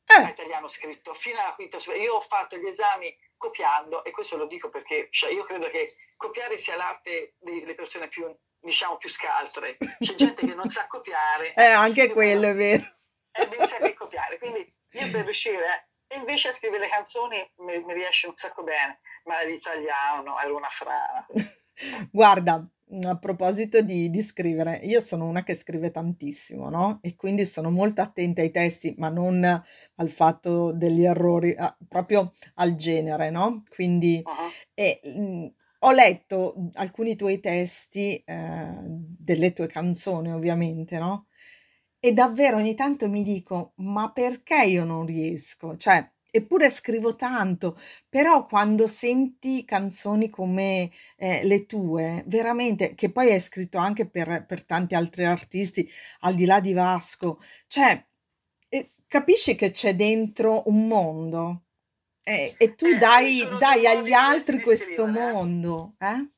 Eh. 0.07 0.22
A 0.22 0.31
italiano 0.31 0.68
scritto 0.68 1.12
fino 1.12 1.38
alla 1.38 1.55
quinta 1.55 1.79
superiore. 1.79 2.09
Io 2.09 2.14
ho 2.14 2.20
fatto 2.20 2.57
gli 2.57 2.66
esami 2.66 3.14
copiando, 3.37 4.05
e 4.05 4.11
questo 4.11 4.38
lo 4.38 4.46
dico 4.46 4.70
perché 4.70 5.09
cioè, 5.11 5.33
io 5.33 5.42
credo 5.42 5.68
che 5.68 5.87
copiare 6.16 6.57
sia 6.57 6.76
l'arte 6.76 7.35
delle 7.38 7.74
persone 7.74 8.09
più 8.09 8.35
diciamo 8.61 8.96
più 8.96 9.09
scaltre. 9.09 9.77
C'è 9.99 10.14
gente 10.14 10.46
che 10.46 10.55
non 10.55 10.68
sa 10.68 10.87
copiare. 10.87 11.53
Eh, 11.57 11.64
anche 11.64 12.11
quello 12.11 12.49
è 12.49 12.55
vero. 12.55 12.85
E 13.33 13.49
devi 13.49 13.66
sapere 13.66 13.94
copiare. 13.94 14.38
Quindi 14.38 14.61
io 14.92 15.11
per 15.11 15.25
riuscire, 15.25 15.90
e 16.07 16.16
invece 16.16 16.49
a 16.49 16.53
scrivere 16.53 16.85
le 16.85 16.90
canzoni 16.90 17.37
mi, 17.59 17.85
mi 17.85 17.94
riesce 17.94 18.29
un 18.29 18.37
sacco 18.37 18.62
bene, 18.62 19.01
ma 19.25 19.42
l'italiano 19.42 20.38
era 20.38 20.55
una 20.55 20.68
frana. 20.68 21.27
Guarda, 22.11 22.66
a 23.07 23.18
proposito 23.18 23.81
di, 23.81 24.11
di, 24.11 24.23
scrivere, 24.23 24.81
io 24.83 25.01
sono 25.01 25.27
una 25.27 25.42
che 25.44 25.55
scrive 25.55 25.90
tantissimo, 25.90 26.68
no? 26.68 26.99
E 27.03 27.14
quindi 27.14 27.46
sono 27.46 27.70
molto 27.70 28.03
attenta 28.03 28.42
ai 28.42 28.51
testi, 28.51 28.94
ma 28.99 29.09
non 29.09 29.44
al 29.44 30.11
fatto 30.11 30.73
degli 30.73 31.05
errori, 31.05 31.55
proprio 31.88 32.33
al 32.57 32.75
genere, 32.75 33.31
no? 33.31 33.62
Quindi, 33.68 34.20
uh-huh. 34.25 34.51
e, 34.75 35.01
ho 35.80 35.92
letto 35.92 36.70
alcuni 36.74 37.16
tuoi 37.16 37.40
testi, 37.40 38.22
eh, 38.24 38.74
delle 38.84 39.52
tue 39.52 39.66
canzoni 39.66 40.32
ovviamente, 40.32 40.98
no? 40.98 41.26
E 41.98 42.12
davvero 42.12 42.56
ogni 42.56 42.74
tanto 42.74 43.08
mi 43.08 43.22
dico, 43.22 43.72
ma 43.76 44.10
perché 44.12 44.64
io 44.64 44.84
non 44.84 45.04
riesco? 45.06 45.76
Cioè, 45.76 46.10
eppure 46.30 46.70
scrivo 46.70 47.14
tanto, 47.16 47.76
però 48.08 48.46
quando 48.46 48.86
senti 48.86 49.64
canzoni 49.64 50.30
come 50.30 50.90
eh, 51.16 51.44
le 51.44 51.66
tue, 51.66 52.22
veramente, 52.26 52.94
che 52.94 53.10
poi 53.10 53.30
hai 53.32 53.40
scritto 53.40 53.76
anche 53.78 54.08
per, 54.08 54.44
per 54.46 54.64
tanti 54.64 54.94
altri 54.94 55.24
artisti, 55.26 55.88
al 56.20 56.34
di 56.34 56.44
là 56.46 56.60
di 56.60 56.72
Vasco, 56.72 57.40
cioè, 57.66 58.02
eh, 58.68 58.92
capisci 59.06 59.54
che 59.56 59.70
c'è 59.72 59.94
dentro 59.94 60.62
un 60.68 60.86
mondo? 60.86 61.64
Eh, 62.30 62.54
e 62.58 62.74
tu 62.76 62.86
eh, 62.86 62.96
dai, 62.96 63.48
dai 63.58 63.86
agli 63.88 64.12
altri 64.12 64.60
questo 64.60 65.04
mondo, 65.06 65.94
eh? 65.98 66.28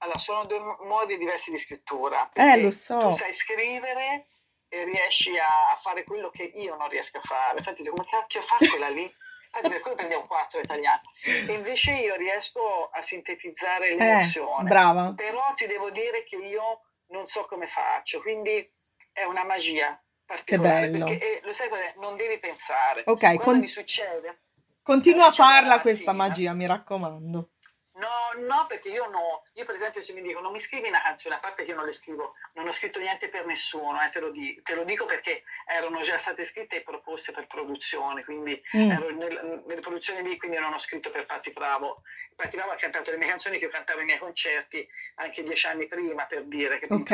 Allora, 0.00 0.18
sono 0.18 0.44
due 0.44 0.58
modi 0.86 1.16
diversi 1.16 1.50
di 1.50 1.58
scrittura. 1.58 2.28
Eh, 2.34 2.60
lo 2.60 2.70
so. 2.70 2.98
Tu 2.98 3.10
sai 3.10 3.32
scrivere 3.32 4.26
e 4.68 4.84
riesci 4.84 5.36
a, 5.38 5.74
fare 5.80 6.04
quello 6.04 6.28
che 6.30 6.42
io 6.42 6.76
non 6.76 6.88
riesco 6.88 7.16
a 7.16 7.22
fare. 7.22 7.56
Infatti, 7.56 7.82
come 7.88 8.06
cacchio 8.08 8.42
fa 8.42 8.56
quella 8.58 8.90
lì? 8.90 9.02
Infatti, 9.48 9.68
per 9.70 9.80
cui 9.80 9.94
prendiamo 9.94 10.26
quattro 10.26 10.60
italiani. 10.60 11.00
E 11.24 11.52
invece 11.52 11.94
io 11.94 12.14
riesco 12.16 12.90
a 12.92 13.00
sintetizzare 13.00 13.88
eh, 13.88 13.96
l'emozione. 13.96 14.66
Eh, 14.66 14.68
brava. 14.68 15.14
Però 15.16 15.54
ti 15.54 15.66
devo 15.66 15.90
dire 15.90 16.24
che 16.24 16.36
io 16.36 16.82
non 17.06 17.26
so 17.26 17.46
come 17.46 17.66
faccio, 17.66 18.20
quindi 18.20 18.70
è 19.12 19.24
una 19.24 19.44
magia 19.44 19.98
particolare. 20.26 20.84
Che 20.84 20.90
bello. 20.90 21.04
Perché, 21.06 21.38
eh, 21.38 21.40
lo 21.42 21.52
sai, 21.54 21.68
non 21.96 22.16
devi 22.16 22.38
pensare. 22.38 23.02
Ok, 23.06 23.18
Quando 23.20 23.42
con... 23.42 23.58
mi 23.60 23.68
succede 23.68 24.42
Continua 24.88 25.26
a 25.26 25.32
farla 25.32 25.82
questa 25.82 26.14
magia, 26.14 26.54
mi 26.54 26.66
raccomando. 26.66 27.50
No, 27.96 28.46
no, 28.46 28.64
perché 28.66 28.88
io 28.88 29.06
no, 29.10 29.42
io 29.52 29.66
per 29.66 29.74
esempio 29.74 30.02
se 30.02 30.14
mi 30.14 30.22
dicono 30.22 30.50
mi 30.50 30.58
scrivi 30.60 30.88
una 30.88 31.02
canzone, 31.02 31.34
a 31.34 31.38
parte 31.38 31.62
che 31.62 31.72
io 31.72 31.76
non 31.76 31.84
le 31.84 31.92
scrivo, 31.92 32.32
non 32.54 32.66
ho 32.66 32.72
scritto 32.72 32.98
niente 32.98 33.28
per 33.28 33.44
nessuno, 33.44 34.02
eh, 34.02 34.08
te, 34.08 34.20
lo 34.20 34.30
di, 34.30 34.58
te, 34.62 34.74
lo 34.74 34.84
dico 34.84 35.04
perché 35.04 35.42
erano 35.66 35.98
già 35.98 36.16
state 36.16 36.42
scritte 36.42 36.76
e 36.76 36.82
proposte 36.82 37.32
per 37.32 37.46
produzione, 37.46 38.24
quindi 38.24 38.58
mm. 38.74 38.90
ero 38.90 39.10
nel, 39.10 39.62
nelle 39.66 39.80
produzioni 39.82 40.26
lì, 40.26 40.38
quindi 40.38 40.56
non 40.56 40.72
ho 40.72 40.78
scritto 40.78 41.10
per 41.10 41.26
Patti 41.26 41.50
Bravo. 41.50 42.00
Patti 42.34 42.56
Bravo 42.56 42.70
ha 42.70 42.76
cantato 42.76 43.10
le 43.10 43.18
mie 43.18 43.28
canzoni 43.28 43.58
che 43.58 43.66
io 43.66 43.70
cantavo 43.70 43.98
ai 43.98 44.06
miei 44.06 44.18
concerti 44.18 44.88
anche 45.16 45.42
dieci 45.42 45.66
anni 45.66 45.86
prima, 45.86 46.24
per 46.24 46.44
dire. 46.44 46.78
Capito? 46.78 46.94
Ok. 46.94 47.10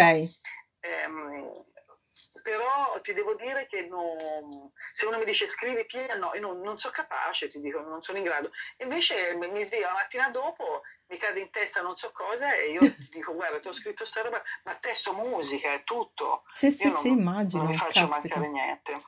Ehm, 0.79 1.65
però 2.45 3.01
ti 3.01 3.15
devo 3.15 3.35
dire 3.37 3.67
che 3.67 3.87
non, 3.87 4.07
se 4.93 5.07
uno 5.07 5.17
mi 5.17 5.25
dice 5.25 5.49
scrivi 5.49 5.87
Pia, 5.87 6.15
no, 6.19 6.33
io 6.35 6.43
non, 6.43 6.61
non 6.61 6.77
sono 6.77 6.93
capace, 6.93 7.49
ti 7.49 7.59
dico, 7.59 7.81
non 7.81 8.03
sono 8.03 8.19
in 8.19 8.25
grado. 8.25 8.51
Invece 8.83 9.35
mi 9.35 9.65
sveglio 9.65 9.87
la 9.87 9.95
mattina 9.95 10.29
dopo, 10.29 10.83
mi 11.07 11.17
cade 11.17 11.41
in 11.41 11.49
testa 11.49 11.81
non 11.81 11.97
so 11.97 12.13
cosa 12.13 12.53
e 12.53 12.71
io 12.71 12.81
ti 12.83 13.09
dico 13.11 13.33
guarda, 13.33 13.59
ti 13.61 13.69
ho 13.69 13.73
scritto 13.73 14.05
sta 14.05 14.21
roba, 14.21 14.43
ma 14.65 14.75
testo 14.75 15.15
musica, 15.15 15.73
è 15.73 15.81
tutto. 15.85 16.43
Sì, 16.53 16.71
sì, 16.71 16.89
non, 16.89 17.01
sì, 17.01 17.09
immagino. 17.09 17.63
Non 17.63 17.71
mi 17.71 17.79
faccio 17.79 18.07
caspita. 18.07 18.39
mancare 18.39 18.49
niente. 18.49 19.03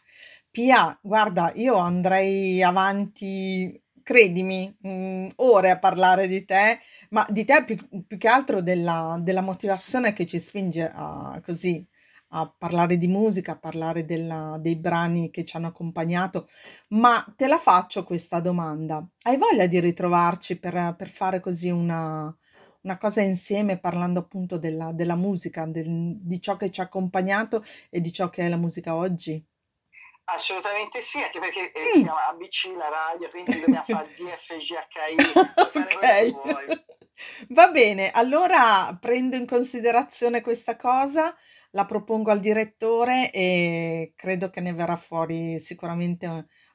Pia, 0.51 0.99
guarda, 1.03 1.53
io 1.57 1.77
andrei 1.77 2.63
avanti 2.63 3.79
credimi, 4.03 4.75
mh, 4.81 4.89
mm, 4.89 5.29
ore 5.37 5.71
a 5.73 5.79
parlare 5.79 6.27
di 6.27 6.43
te, 6.47 6.81
ma 7.11 7.27
di 7.29 7.45
te 7.45 7.65
più, 7.65 7.77
più 8.07 8.17
che 8.17 8.29
altro 8.29 8.63
della, 8.63 9.19
della, 9.21 9.43
motivazione 9.43 10.15
che 10.15 10.25
ci 10.27 10.39
spinge 10.39 10.91
a 10.91 11.39
così 11.45 11.87
a 12.31 12.53
parlare 12.57 12.97
di 12.97 13.07
musica, 13.07 13.53
a 13.53 13.59
parlare 13.59 14.05
della, 14.05 14.57
dei 14.59 14.77
brani 14.77 15.31
che 15.31 15.45
ci 15.45 15.57
hanno 15.57 15.69
accompagnato, 15.69 16.49
ma 16.89 17.25
te 17.37 17.47
la 17.47 17.59
faccio 17.59 18.05
questa 18.05 18.41
domanda. 18.41 19.07
Hai 19.23 19.37
voglia 19.37 19.67
di 19.67 19.79
ritrovarci 19.79 20.59
per, 20.59 20.95
per 20.97 21.09
fare 21.09 21.41
così 21.41 21.71
una, 21.71 22.35
una, 22.83 22.99
cosa 22.99 23.21
insieme, 23.21 23.79
parlando 23.79 24.21
appunto 24.21 24.59
della, 24.59 24.93
della 24.93 25.17
musica, 25.17 25.67
del, 25.67 26.17
di 26.21 26.41
ciò 26.41 26.57
che 26.57 26.71
ci 26.71 26.81
ha 26.81 26.85
accompagnato 26.85 27.63
e 27.91 28.01
di 28.01 28.13
ciò 28.13 28.29
che 28.29 28.45
è 28.45 28.49
la 28.49 28.57
musica 28.57 28.95
oggi? 28.95 29.45
Assolutamente 30.29 31.03
sì, 31.03 31.23
anche 31.23 31.39
perché 31.39 31.71
eh, 31.71 31.89
mm. 31.89 31.93
si 31.93 32.03
chiama 32.03 32.27
ABC 32.27 32.75
la 32.77 32.89
radio, 32.89 33.29
quindi 33.29 33.61
dobbiamo 33.61 33.85
fare 33.87 34.09
DFGHI. 34.17 35.15
ok. 36.35 36.85
Va 37.51 37.69
bene, 37.69 38.11
allora 38.11 38.97
prendo 39.01 39.37
in 39.37 39.47
considerazione 39.47 40.41
questa 40.41 40.77
cosa 40.77 41.35
la 41.77 41.85
propongo 41.85 42.31
al 42.31 42.41
direttore 42.41 43.31
e 43.31 44.15
credo 44.17 44.49
che 44.49 44.61
ne 44.61 44.73
verrà 44.73 44.97
fuori 44.97 45.59
sicuramente 45.59 46.27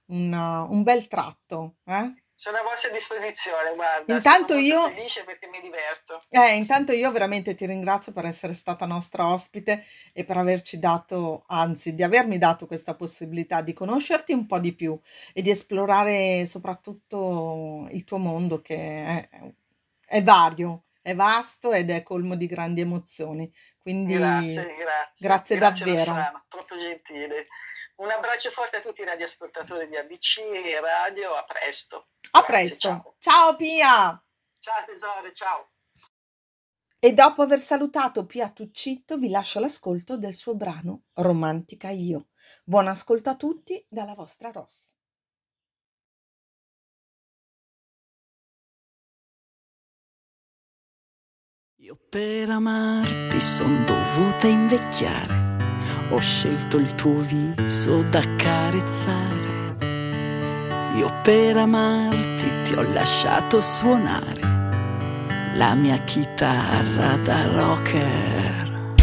un, 0.06 0.32
un 0.70 0.84
bel 0.84 1.08
tratto. 1.08 1.78
Eh? 1.86 2.14
Sono 2.36 2.58
a 2.58 2.64
vostra 2.64 2.92
disposizione, 2.92 3.74
guarda. 3.76 4.14
Intanto 4.14 4.54
io, 4.56 4.90
felice 4.90 5.24
perché 5.24 5.48
mi 5.48 5.60
diverto. 5.60 6.20
Eh, 6.30 6.56
intanto 6.56 6.92
io 6.92 7.12
veramente 7.12 7.56
ti 7.56 7.66
ringrazio 7.66 8.12
per 8.12 8.26
essere 8.26 8.54
stata 8.54 8.86
nostra 8.86 9.28
ospite 9.28 9.86
e 10.14 10.24
per 10.24 10.38
averci 10.38 10.78
dato, 10.78 11.46
anzi, 11.48 11.96
di 11.96 12.04
avermi 12.04 12.38
dato 12.38 12.68
questa 12.68 12.96
possibilità 12.96 13.62
di 13.62 13.74
conoscerti 13.74 14.34
un 14.34 14.46
po' 14.46 14.60
di 14.60 14.74
più 14.74 15.00
e 15.34 15.42
di 15.42 15.50
esplorare 15.50 16.46
soprattutto 16.46 17.88
il 17.92 18.04
tuo 18.04 18.18
mondo 18.18 18.62
che 18.62 18.76
è, 18.76 19.30
è 20.06 20.24
vario, 20.24 20.86
è 21.02 21.16
vasto 21.16 21.72
ed 21.72 21.90
è 21.90 22.04
colmo 22.04 22.36
di 22.36 22.46
grandi 22.46 22.82
emozioni. 22.82 23.52
Quindi 23.82 24.14
grazie, 24.14 24.76
grazie, 24.76 24.76
grazie, 24.76 25.58
grazie 25.58 25.58
davvero. 25.58 25.96
Rossana, 25.98 26.46
troppo 26.48 26.78
gentile. 26.78 27.48
Un 27.96 28.10
abbraccio 28.12 28.52
forte 28.52 28.78
a 28.78 28.80
tutti 28.80 29.02
i 29.02 29.06
radioascoltatori 29.06 29.88
di 29.88 29.98
ABC 29.98 30.38
e 30.40 30.80
Radio, 30.80 31.34
a 31.34 31.44
presto. 31.44 32.10
A 32.32 32.44
presto. 32.44 32.88
Ciao. 32.88 33.16
ciao 33.20 33.56
Pia. 33.56 34.24
Ciao 34.60 34.86
tesoro, 34.86 35.32
ciao. 35.32 35.72
E 37.00 37.14
dopo 37.14 37.42
aver 37.42 37.60
salutato 37.60 38.28
Pia 38.28 38.52
Tuccitto 38.52 39.18
vi 39.18 39.30
lascio 39.30 39.60
l'ascolto 39.60 40.18
del 40.18 40.34
suo 40.34 40.56
brano 40.56 41.06
Romantica 41.14 41.90
Io. 41.90 42.28
Buon 42.64 42.88
ascolto 42.88 43.32
a 43.32 43.36
tutti 43.36 43.84
dalla 43.90 44.14
vostra 44.14 44.52
Ross. 44.52 44.96
Io 51.84 51.98
per 52.12 52.48
amarti 52.48 53.40
son 53.40 53.84
dovuta 53.86 54.46
invecchiare, 54.46 55.58
ho 56.10 56.20
scelto 56.20 56.78
il 56.78 56.94
tuo 56.94 57.18
viso 57.22 58.04
da 58.04 58.22
carezzare. 58.36 59.78
Io 60.96 61.12
per 61.24 61.58
amarti 61.58 62.52
ti 62.66 62.74
ho 62.76 62.84
lasciato 62.84 63.62
suonare 63.62 64.42
la 65.56 65.74
mia 65.74 65.98
chitarra 66.04 67.16
da 67.16 67.48
rocker. 67.48 68.94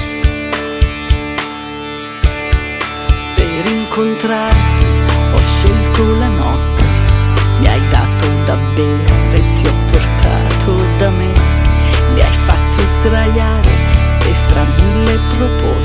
Per 3.35 3.73
incontrarti 3.73 4.85
ho 5.35 5.41
scelto 5.41 6.17
la 6.17 6.29
notte, 6.29 6.85
mi 7.59 7.67
hai 7.67 7.88
dato 7.88 8.27
da 8.45 8.55
bere, 8.77 9.08
sdraiare 13.00 13.68
e 14.24 14.34
fra 14.48 14.64
mille 14.64 15.18
proposte 15.28 15.78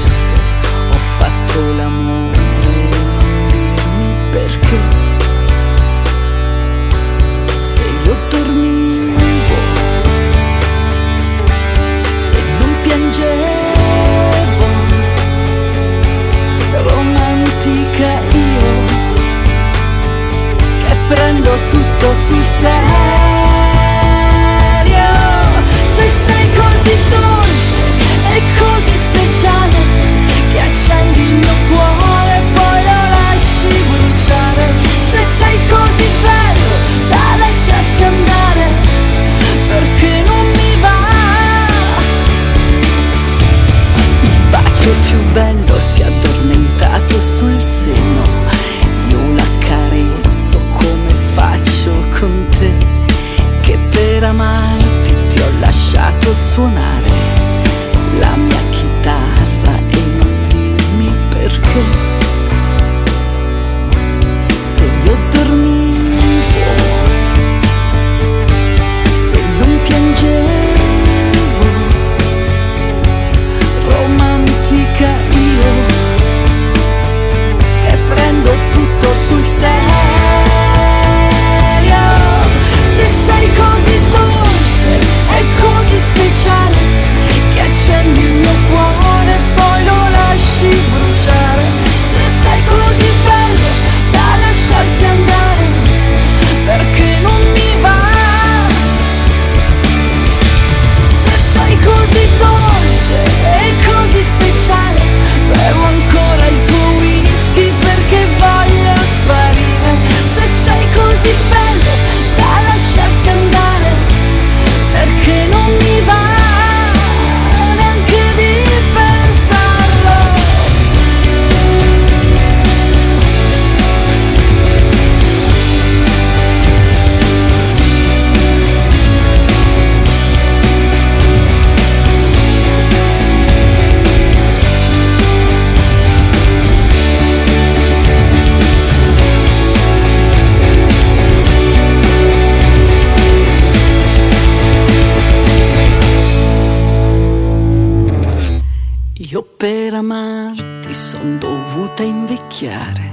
per 149.42 149.96
amarti 149.96 150.94
son 150.94 151.40
dovuta 151.40 152.04
invecchiare. 152.04 153.12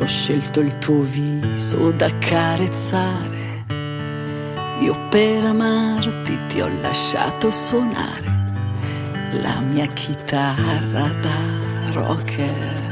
Ho 0.00 0.06
scelto 0.06 0.60
il 0.60 0.78
tuo 0.78 1.02
viso 1.02 1.90
da 1.90 2.16
carezzare. 2.16 3.66
Io 4.80 4.96
per 5.10 5.44
amarti 5.44 6.38
ti 6.48 6.60
ho 6.62 6.70
lasciato 6.80 7.50
suonare 7.50 8.38
la 9.42 9.60
mia 9.60 9.86
chitarra 9.88 11.08
da 11.20 11.92
rocker. 11.92 12.89